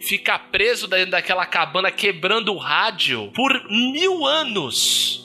[0.00, 5.18] fica preso dentro daquela cabana quebrando o rádio por mil anos.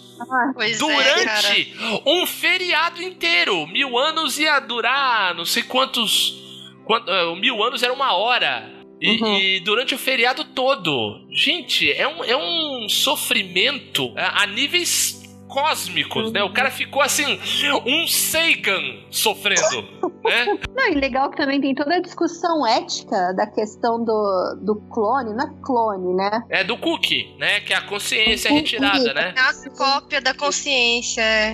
[0.53, 0.77] Pois é.
[0.79, 1.73] Durante
[2.05, 3.67] um feriado inteiro.
[3.67, 6.41] Mil anos ia durar não sei quantos.
[6.85, 8.71] quant- eh, mil anos era uma hora.
[9.05, 9.39] E, Uhum.
[9.39, 11.21] e durante o feriado todo.
[11.31, 15.21] Gente, é um, é um sofrimento a, a níveis
[15.55, 16.43] cósmicos, né?
[16.43, 17.39] O cara ficou assim,
[17.85, 19.81] um Sagan sofrendo,
[20.25, 20.45] né?
[20.75, 25.33] Não, e legal que também tem toda a discussão ética da questão do, do clone,
[25.33, 26.43] não é clone, né?
[26.49, 27.61] É do cookie, né?
[27.61, 29.33] Que é a consciência retirada, né?
[29.35, 31.21] É a cópia da consciência.
[31.21, 31.53] é.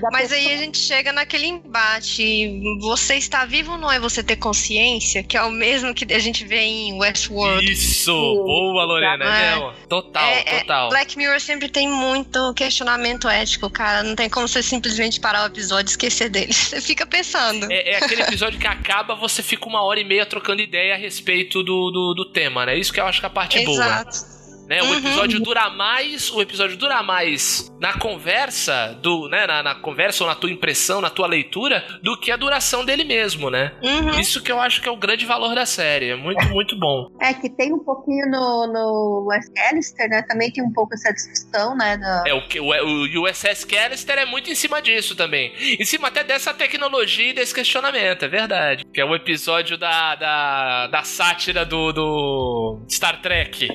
[0.00, 2.60] Da Mas aí pessoa- a gente chega naquele embate.
[2.80, 5.22] Você está vivo ou não é você ter consciência?
[5.22, 7.70] Que é o mesmo que a gente vê em Westworld.
[7.70, 8.12] Isso!
[8.12, 9.72] Boa, Lorena, é, É.
[9.88, 10.88] Total, É, é, total.
[10.88, 14.02] Black Mirror sempre tem muito questionamento ético, cara.
[14.02, 16.52] Não tem como você simplesmente parar o episódio e esquecer dele.
[16.66, 17.70] Você fica pensando.
[17.70, 20.96] É, é aquele episódio que acaba, você fica uma hora e meia trocando ideia a
[20.96, 22.76] respeito do, do, do tema, né?
[22.76, 23.84] Isso que eu acho que é a parte boa.
[23.84, 24.35] Exato.
[24.68, 24.82] Né?
[24.82, 24.98] O Uhum.
[24.98, 30.28] episódio dura mais, o episódio dura mais na conversa do, né, na, na conversa ou
[30.30, 33.72] na tua impressão, na tua leitura, do que a duração dele mesmo, né?
[33.82, 34.18] Uhum.
[34.18, 37.08] Isso que eu acho que é o grande valor da série, é muito, muito bom.
[37.20, 40.22] É que tem um pouquinho no, no West Callister, né?
[40.22, 41.96] Também tem um pouco essa discussão, né?
[41.96, 42.24] Da...
[42.26, 45.52] É, o, que- o, o USS Callister é muito em cima disso também.
[45.78, 48.84] Em cima até dessa tecnologia e desse questionamento, é verdade.
[48.92, 53.68] Que é o episódio da, da, da sátira do, do Star Trek.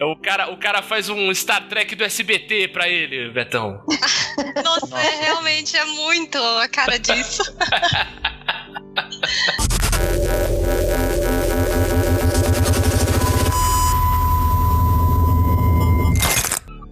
[0.00, 3.84] É, O cara, o cara faz um Star Trek do SBT pra ele, Betão.
[4.64, 7.42] Nossa, é, realmente é muito a cara disso.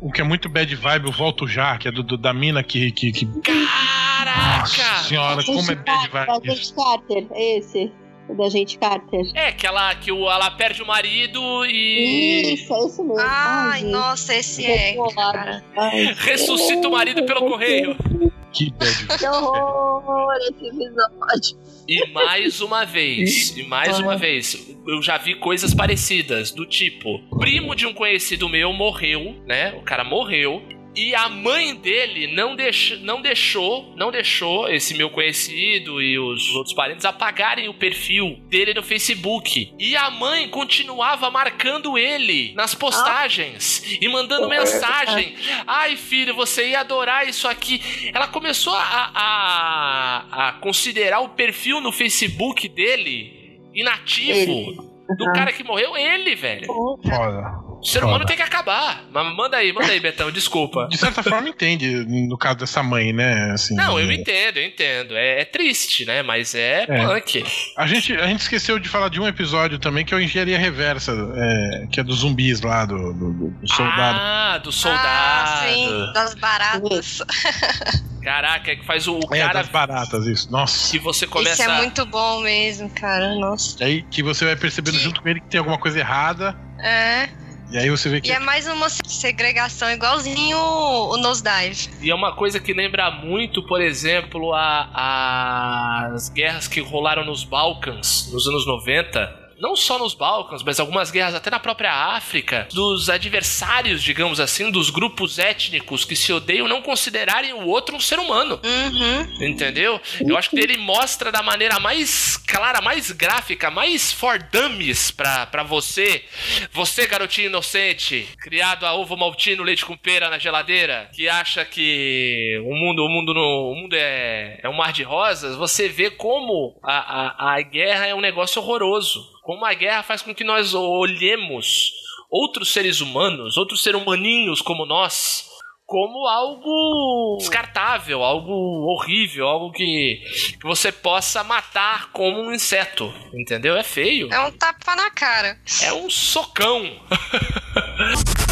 [0.00, 2.62] O que é muito bad vibe, o Volto Já, que é do, do- da mina
[2.62, 2.90] que.
[2.90, 3.26] que, que...
[3.42, 4.58] Caraca!
[4.60, 6.74] Nossa senhora, como é bad vibe isso.
[6.74, 7.92] Carter, esse.
[8.36, 9.30] Da gente Carter.
[9.34, 13.16] É, que ela, que o, ela perde o marido e Isso, é esse mesmo.
[13.18, 13.90] Ai, gente.
[13.90, 15.64] nossa, esse é, cara.
[15.76, 17.96] Ai, ressuscita o marido pelo correio.
[18.52, 21.56] Que horror esse episódio.
[21.86, 27.20] E mais uma vez, e mais uma vez, eu já vi coisas parecidas, do tipo,
[27.38, 29.72] primo de um conhecido meu morreu, né?
[29.74, 30.62] O cara morreu.
[30.94, 36.54] E a mãe dele não, deix, não deixou, não deixou esse meu conhecido e os
[36.54, 39.72] outros parentes apagarem o perfil dele no Facebook.
[39.78, 45.36] E a mãe continuava marcando ele nas postagens e mandando mensagem.
[45.66, 47.80] Ai, filho, você ia adorar isso aqui.
[48.12, 54.90] Ela começou a, a, a considerar o perfil no Facebook dele inativo.
[55.16, 55.32] Do Aham.
[55.32, 56.66] cara que morreu, ele, velho.
[56.66, 57.69] Foda.
[57.80, 58.26] O ser humano Foda.
[58.26, 59.04] tem que acabar.
[59.10, 60.86] Mas manda aí, manda aí, Betão, desculpa.
[60.90, 63.52] De certa forma, entende, no caso dessa mãe, né?
[63.52, 65.16] Assim, Não, eu entendo, eu entendo.
[65.16, 66.22] É, é triste, né?
[66.22, 67.06] Mas é, É.
[67.06, 67.44] punk.
[67.76, 70.58] A gente, a gente esqueceu de falar de um episódio também que é o Engenharia
[70.58, 74.18] Reversa, é, que é dos zumbis lá, do, do- do- do soldado.
[74.20, 75.74] Ah, do Ah, soldado.
[75.74, 77.22] sim, das baratas.
[78.22, 80.52] Caraca, é que faz o, o é, cara das baratas, isso.
[80.52, 80.90] Nossa.
[80.90, 81.62] que você começa.
[81.62, 83.34] Isso é muito bom mesmo, cara.
[83.36, 83.82] Nossa.
[83.82, 86.54] E aí que você vai percebendo Que- junto com ele que tem alguma coisa errada.
[86.78, 87.28] É.
[87.70, 88.28] E aí você vê que.
[88.28, 91.88] E é mais uma segregação igualzinho o Nosedive.
[92.02, 97.44] E é uma coisa que lembra muito, por exemplo, a, as guerras que rolaram nos
[97.44, 99.39] Balcãs nos anos 90.
[99.60, 104.70] Não só nos Balcãs, mas algumas guerras até na própria África, dos adversários, digamos assim,
[104.70, 108.58] dos grupos étnicos que se odeiam não considerarem o outro um ser humano.
[108.64, 109.46] Uhum.
[109.46, 110.00] Entendeu?
[110.26, 115.46] Eu acho que ele mostra da maneira mais clara, mais gráfica, mais for dummies pra,
[115.46, 116.24] pra você.
[116.72, 122.58] Você, garotinho inocente, criado a ovo maltino, leite com pera na geladeira, que acha que
[122.64, 126.10] o mundo, o mundo, no, o mundo é, é um mar de rosas, você vê
[126.10, 129.20] como a, a, a guerra é um negócio horroroso.
[129.50, 131.90] Como a guerra faz com que nós olhemos
[132.30, 135.44] outros seres humanos, outros seres humaninhos como nós,
[135.84, 138.52] como algo descartável, algo
[138.86, 140.22] horrível, algo que,
[140.52, 143.76] que você possa matar como um inseto, entendeu?
[143.76, 144.32] É feio.
[144.32, 145.60] É um tapa na cara.
[145.82, 146.84] É um socão.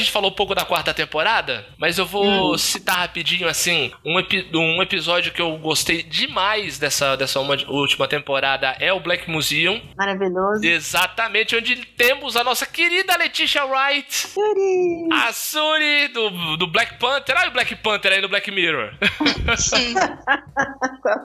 [0.00, 4.48] gente falou um pouco da quarta temporada, mas eu vou citar rapidinho assim um, epi-
[4.54, 9.80] um episódio que eu gostei demais dessa, dessa uma- última temporada é o Black Museum.
[9.96, 10.64] Maravilhoso.
[10.64, 15.08] Exatamente, onde temos a nossa querida Letitia Wright, Yuri.
[15.12, 17.36] a Suri do, do Black Panther.
[17.38, 18.92] Olha o Black Panther aí no Black Mirror.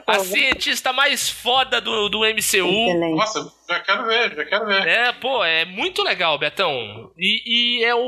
[0.07, 2.37] A cientista mais foda do, do MCU.
[2.37, 3.15] Excelente.
[3.17, 4.87] Nossa, já quero ver, já quero ver.
[4.87, 7.11] É, pô, é muito legal, Betão.
[7.17, 7.99] E, e é o.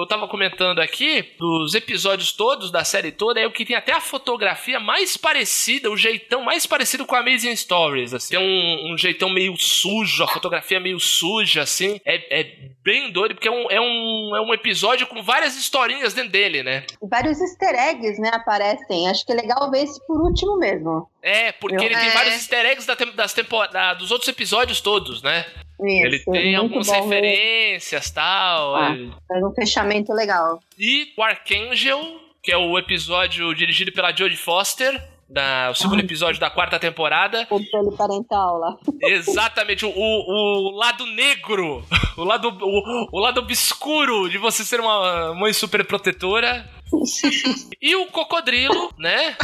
[0.00, 3.92] Eu tava comentando aqui, dos episódios todos, da série toda, é o que tem até
[3.92, 8.14] a fotografia mais parecida, o jeitão mais parecido com a Amazing Stories.
[8.14, 8.36] Assim.
[8.36, 12.00] Tem um, um jeitão meio sujo, a fotografia meio suja, assim.
[12.04, 16.14] É, é bem doido, porque é um, é, um, é um episódio com várias historinhas
[16.14, 16.84] dentro dele, né?
[17.02, 19.08] Vários easter eggs, né, aparecem.
[19.08, 21.08] Acho que é legal ver esse por último mesmo.
[21.22, 22.12] É, porque Eu- ele tem É.
[22.12, 25.46] vários easter eggs da tem- das tempor- da- dos outros episódios todos, né?
[25.84, 28.76] Ele Isso, tem muito algumas referências tal.
[28.76, 28.90] Ah.
[28.90, 30.60] ele- Faz um fechamento legal.
[30.78, 32.00] E o Archangel,
[32.42, 35.10] que é o episódio dirigido pela Jodie Foster.
[35.28, 37.46] Da, o segundo episódio da quarta temporada.
[37.46, 38.76] Controle parental lá.
[39.00, 41.82] Exatamente, o, o, o lado negro,
[42.18, 46.68] o lado, o, o lado obscuro de você ser uma mãe super protetora.
[47.80, 49.34] E o cocodrilo, né?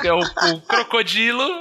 [0.00, 1.60] Que é o, o crocodilo.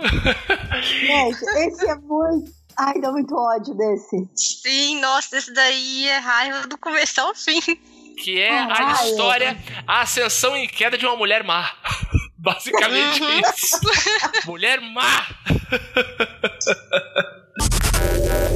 [0.82, 2.50] Gente, esse é muito.
[2.84, 4.28] Ai, dá muito ódio desse.
[4.36, 7.60] Sim, nossa, esse daí é raiva do começo ao fim.
[8.24, 9.10] Que é a Caralho.
[9.10, 9.58] história,
[9.88, 11.70] a ascensão e queda de uma mulher má.
[12.38, 13.40] Basicamente Uhum.
[13.54, 13.80] isso.
[14.48, 15.28] Mulher má.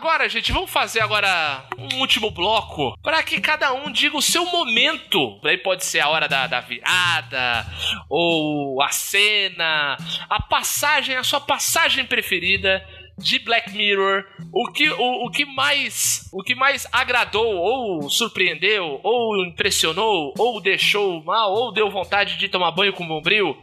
[0.00, 4.46] agora, gente, vamos fazer agora um último bloco para que cada um diga o seu
[4.46, 5.38] momento.
[5.44, 7.66] Aí pode ser a hora da, da virada,
[8.08, 9.98] ou a cena,
[10.30, 12.82] a passagem, a sua passagem preferida
[13.18, 19.00] de Black Mirror, o que, o, o que mais o que mais agradou, ou surpreendeu,
[19.02, 23.54] ou impressionou, ou deixou mal, ou deu vontade de tomar banho com bombril.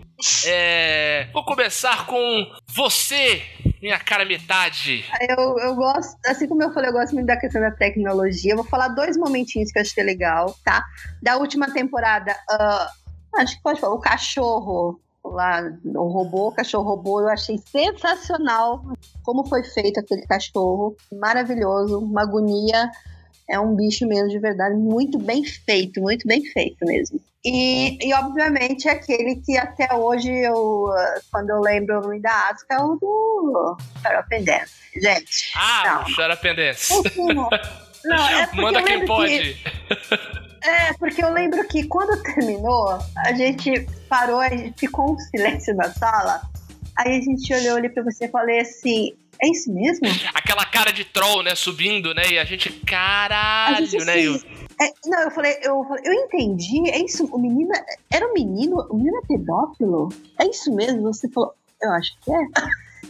[0.48, 3.42] É, vou começar com você,
[3.82, 5.06] minha cara metade.
[5.30, 8.54] Eu, eu gosto, assim como eu falei, eu gosto muito da questão da tecnologia.
[8.54, 10.84] Eu vou falar dois momentinhos que eu achei legal, tá?
[11.22, 12.92] Da última temporada, ah,
[13.36, 18.82] acho que pode falar, o cachorro lá, o robô, o cachorro robô, eu achei sensacional
[19.24, 20.96] como foi feito aquele cachorro.
[21.12, 22.90] Maravilhoso, uma agonia.
[23.50, 27.20] É um bicho mesmo de verdade, muito bem feito, muito bem feito mesmo.
[27.46, 30.90] E, e obviamente aquele que até hoje eu,
[31.32, 34.74] quando eu lembro o nome da Asuka, é o do Carol Pendence.
[34.96, 36.06] Gente, Ah,
[37.34, 37.50] Não.
[38.06, 39.54] Não, é porque Manda quem lembro pode.
[39.54, 45.20] Que, é, porque eu lembro que quando terminou, a gente parou, a gente ficou um
[45.20, 46.42] silêncio na sala.
[46.96, 50.08] Aí a gente olhou ali pra você e falei assim: é isso mesmo?
[50.34, 51.56] Aquela cara de troll, né?
[51.56, 52.24] Subindo, né?
[52.32, 54.22] E a gente, A caralho, gente, né?
[54.22, 54.36] Eu-
[54.80, 57.72] é, não, eu falei, eu falei, eu entendi, é isso, o menino,
[58.12, 60.10] era um menino, o menino é pedófilo?
[60.40, 61.02] É isso mesmo?
[61.02, 62.38] Você falou, eu acho que é.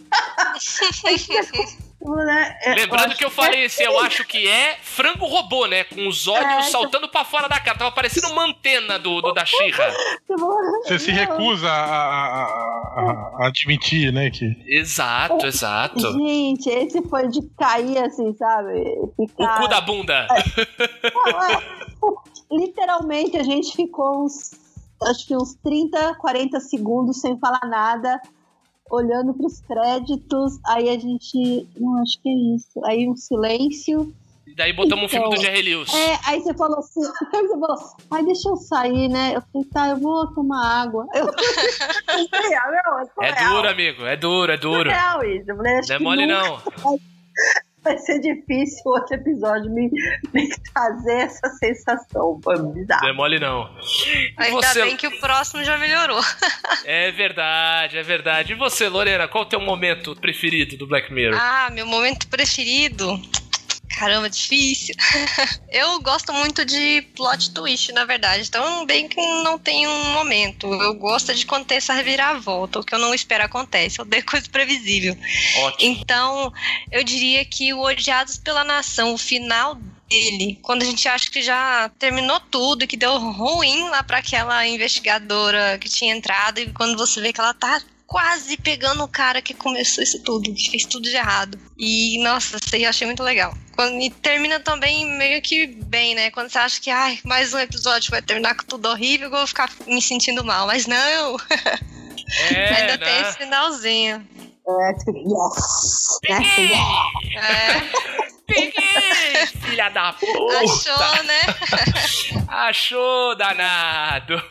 [1.99, 5.83] Fica- né, é, Lembrando que eu falei assim, eu acho que é frango robô, né?
[5.83, 7.77] Com os olhos É, saltando pra fora da cara.
[7.77, 9.91] Tava parecendo uma antena do, do da Xirra.
[10.83, 12.43] Você se recusa a, a-
[13.41, 14.29] a- admitir, né?
[14.29, 14.45] Que...
[14.67, 15.99] Exato, exato.
[16.13, 18.73] Gente, esse foi de cair assim, sabe?
[18.99, 19.61] O Ficar...
[19.61, 20.27] cu da bunda.
[21.25, 21.55] Não, é,
[21.89, 24.51] tipo, literalmente a gente ficou uns,
[25.09, 28.19] acho que uns 30, 40 segundos sem falar nada,
[28.89, 34.13] olhando pros créditos, aí a gente, não, acho que é isso, aí um silêncio,
[34.45, 35.93] E daí botamos um filme do Então, Jerry Lewis.
[35.93, 37.01] é, aí você falou assim,
[37.33, 37.77] aí você falou,
[38.11, 41.05] ai deixa eu sair, né, eu falei, tá, eu vou tomar água.
[41.13, 41.25] Eu
[42.29, 44.05] falei, ah, meu, é É duro, amigo.
[44.05, 44.89] É duro, é duro.
[44.89, 44.95] acho
[45.89, 46.59] Não é mole, não.
[47.87, 49.89] Vai ser difícil outro episódio me,
[50.33, 53.01] me trazer essa sensação, foi bizarro.
[53.03, 53.63] Não é mole, não.
[54.35, 54.81] Ainda você...
[54.81, 56.19] bem que o próximo já melhorou.
[56.85, 58.53] É verdade, é verdade.
[58.53, 61.37] E você, Lorena, qual o teu momento preferido do Black Mirror?
[61.37, 63.19] Ah, meu momento preferido.
[63.97, 64.93] Caramba, difícil.
[65.71, 68.47] Eu gosto muito de plot twist, na verdade.
[68.47, 70.71] Então, bem que não tem um momento.
[70.71, 72.79] Eu gosto de quando tem essa reviravolta.
[72.79, 73.99] O que eu não espero acontece.
[73.99, 75.17] Eu odeio coisa previsível.
[75.57, 75.91] Ótimo.
[75.91, 76.53] Então,
[76.91, 79.75] eu diria que o Odiados pela Nação, o final
[80.07, 84.19] dele, quando a gente acha que já terminou tudo e que deu ruim lá pra
[84.19, 89.07] aquela investigadora que tinha entrado, e quando você vê que ela tá quase pegando o
[89.07, 91.59] cara que começou isso tudo, que fez tudo de errado.
[91.77, 93.55] E, nossa, eu achei muito legal.
[93.75, 96.31] Quando, e termina também meio que bem, né?
[96.31, 99.45] Quando você acha que, ai, mais um episódio vai terminar com tudo horrível, eu vou
[99.45, 100.65] ficar me sentindo mal.
[100.65, 101.37] Mas não,
[102.53, 103.21] É, ainda tem né?
[103.21, 104.27] esse finalzinho.
[104.99, 106.19] Tipo, yes!
[106.27, 106.39] Né?
[106.43, 106.73] Peguei!
[107.37, 108.07] É,
[108.45, 110.59] Peguei, filha da puta!
[110.59, 111.41] achou, né?
[112.47, 114.41] Achou, danado!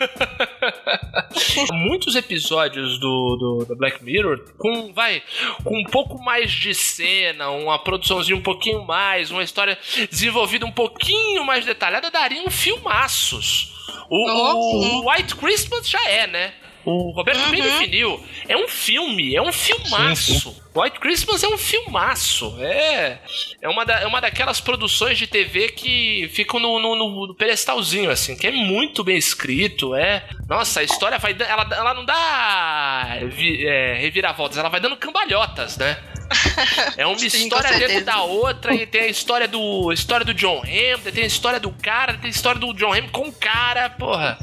[1.73, 5.23] Muitos episódios do, do, do Black Mirror com, vai,
[5.65, 9.79] com um pouco mais de cena, uma produçãozinha um pouquinho mais, uma história
[10.11, 13.73] desenvolvida um pouquinho mais detalhada, dariam filmaços.
[14.11, 16.55] O, o- o White Christmas já é, né?
[16.87, 17.69] O Roberto bem Uhum.
[17.81, 18.25] definiu.
[18.49, 20.57] É um filme, é um filmaço.
[20.75, 22.57] White Christmas é um filmaço.
[22.61, 23.19] É,
[23.61, 27.35] é, uma, da, é uma daquelas produções de TV que ficam no, no, no- no
[27.35, 29.95] pedestalzinho, assim, que é muito bem escrito.
[29.97, 30.25] É.
[30.49, 31.35] Nossa, a história vai.
[31.39, 35.99] Ela, ela não dá vi- é, reviravoltas, ela vai dando cambalhotas, né?
[36.97, 39.91] É uma Sim, história dentro da outra, e tem a história do.
[39.91, 42.93] a história do John Hamm, tem a história do cara, tem a história do John
[42.93, 44.37] Hamm com o cara, porra.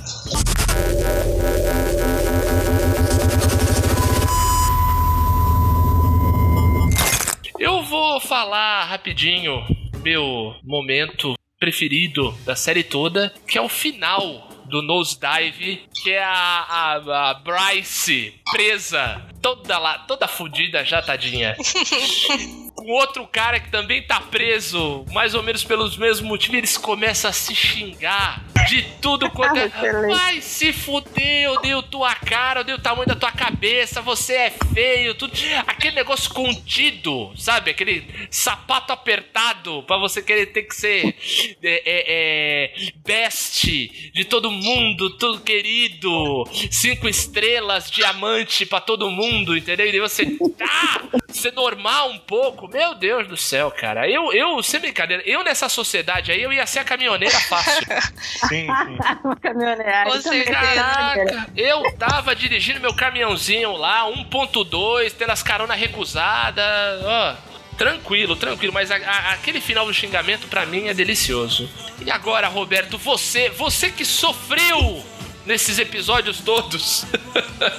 [7.64, 9.66] Eu vou falar rapidinho
[10.04, 16.28] meu momento preferido da série toda, que é o final do Nosedive, que é a,
[16.34, 21.56] a, a Bryce presa, toda lá, toda fodida já, tadinha.
[22.78, 27.30] um outro cara que também tá preso, mais ou menos pelos mesmos motivos, eles começam
[27.30, 29.66] a se xingar de tudo quanto é.
[29.84, 30.16] Excelente.
[30.16, 34.34] Vai se fuder, eu dei tua cara, eu dei o tamanho da tua cabeça, você
[34.34, 35.34] é feio, tudo.
[35.68, 37.72] Aquele negócio contido, sabe?
[37.72, 41.16] Aquele sapato apertado pra você querer ter que ser
[41.62, 49.56] é, é, é, best de todo mundo, tudo querido, cinco estrelas, diamante pra todo mundo,
[49.56, 49.88] entendeu?
[49.88, 50.38] E você.
[50.62, 51.02] Ah!
[51.30, 54.08] Ser normal um pouco, meu Deus do céu, cara.
[54.10, 57.84] Eu, eu, sem brincadeira, eu nessa sociedade aí, eu ia ser a caminhoneira fácil.
[58.48, 58.98] Sim, sim.
[59.24, 60.04] Uma caminhoneira.
[60.06, 60.52] Caminhoneira.
[60.54, 67.36] Caraca, eu tava dirigindo meu caminhãozinho lá, 1.2, tendo as caronas recusadas, ó.
[67.78, 71.68] Tranquilo, tranquilo, mas a- a- aquele final do xingamento pra mim é delicioso.
[72.06, 75.04] E agora, Roberto, você, você que sofreu
[75.46, 77.06] nesses episódios todos,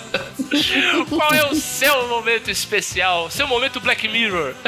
[1.08, 3.30] qual é o seu momento especial?
[3.30, 4.54] Seu momento Black Mirror?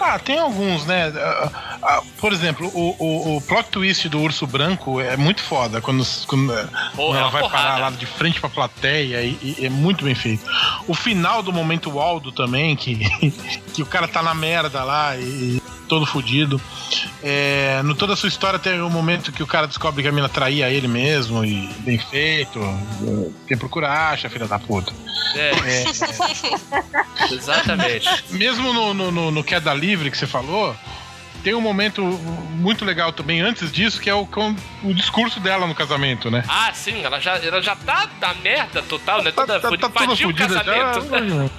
[0.00, 1.12] Ah, tem alguns, né?
[1.16, 5.80] Ah, ah, por exemplo, o, o, o plot twist do urso branco é muito foda
[5.80, 6.52] quando, quando,
[6.94, 7.68] quando é ela vai porrada.
[7.68, 10.44] parar lá de frente pra plateia e, e é muito bem feito.
[10.86, 12.98] O final do momento Waldo também, que,
[13.76, 16.60] que o cara tá na merda lá e todo fudido.
[17.22, 20.12] É, no toda a sua história tem o momento que o cara descobre que a
[20.12, 22.58] mina traía ele mesmo e bem feito.
[23.46, 24.92] Quem procura acha, filha da puta.
[25.34, 25.84] É, É,
[27.34, 28.08] exatamente.
[28.30, 30.74] mesmo no, no, no, no Queda Livre que você falou,
[31.46, 32.02] tem um momento
[32.56, 36.42] muito legal também antes disso, que é o, com- o discurso dela no casamento, né?
[36.48, 39.30] Ah, sim, ela já, ela já tá na merda total, né?
[39.30, 40.64] Toda, tá, tá, tá toda fodida já.
[40.64, 41.52] casamento.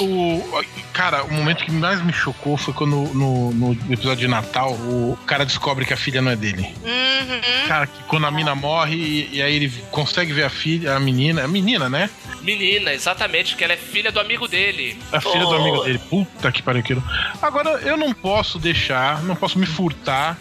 [0.00, 4.26] O, o- cara, o momento que mais me chocou foi quando no, no episódio de
[4.26, 6.74] Natal o cara descobre que a filha não é dele.
[6.82, 7.68] Uhum.
[7.68, 10.98] Cara, que quando a mina morre e, e aí ele consegue ver a filha, a
[10.98, 12.10] menina, a menina, né?
[12.42, 14.98] Menina, exatamente, que ela é filha do amigo dele.
[15.12, 15.54] A filha do Oh.
[15.54, 15.98] amigo dele.
[15.98, 17.02] Puta que pariu aquilo.
[17.42, 20.36] Agora, eu não posso deixar, não posso me furtar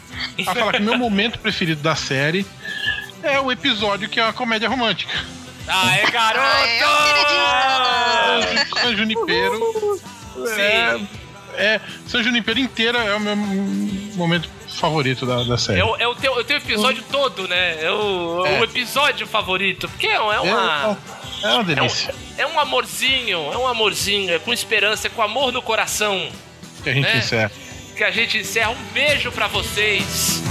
[0.46, 2.46] a falar que meu momento preferido da série
[3.24, 5.12] é o episódio que é uma comédia romântica.
[5.68, 6.88] Aê, Ah, garoto!
[8.80, 9.60] São Junipero.
[10.58, 11.00] É,
[11.56, 13.36] é, São Junipero inteira é o meu
[14.16, 15.80] momento favorito da, da série.
[15.80, 17.84] É o, é o teu, é o teu episódio todo, né?
[17.84, 18.60] É o, É.
[18.60, 19.90] o episódio favorito.
[19.90, 20.98] Porque é, é É, uma.
[21.44, 22.14] É uma delícia.
[22.38, 26.30] É um amorzinho, é um amorzinho, é com esperança, é com amor no coração
[26.84, 27.18] Que a gente né?
[27.18, 27.52] encerra.
[27.96, 28.70] que a gente encerra.
[28.72, 30.42] Um beijo pra vocês.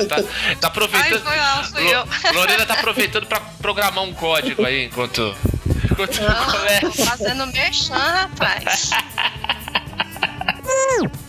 [0.00, 1.22] É, tec, tá, tá Ai, aproveitando.
[1.22, 2.00] foi mal, fui eu.
[2.04, 5.34] Lo- Lorena tá aproveitando pra programar um código aí enquanto.
[5.90, 8.90] Enquanto Não, tô fazendo merchan, rapaz.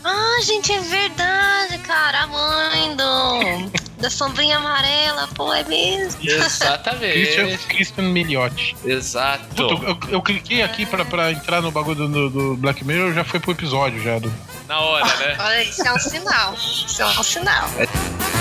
[0.04, 2.22] Ah, gente, é verdade, cara.
[2.24, 3.70] A mãe do,
[4.02, 6.20] da sombrinha amarela, pô, é mesmo.
[6.20, 7.58] Christian, Exatamente.
[7.68, 8.76] Christian Milioti.
[8.84, 9.46] Exato.
[9.56, 13.24] Puta, eu, eu cliquei aqui pra, pra entrar no bagulho do, do Black Mirror, já
[13.24, 14.20] foi pro episódio já.
[14.20, 14.32] Do...
[14.68, 15.36] Na hora, né?
[15.40, 16.54] Olha, isso é um sinal.
[16.56, 17.68] Isso é um sinal.
[17.70, 18.41] Uh,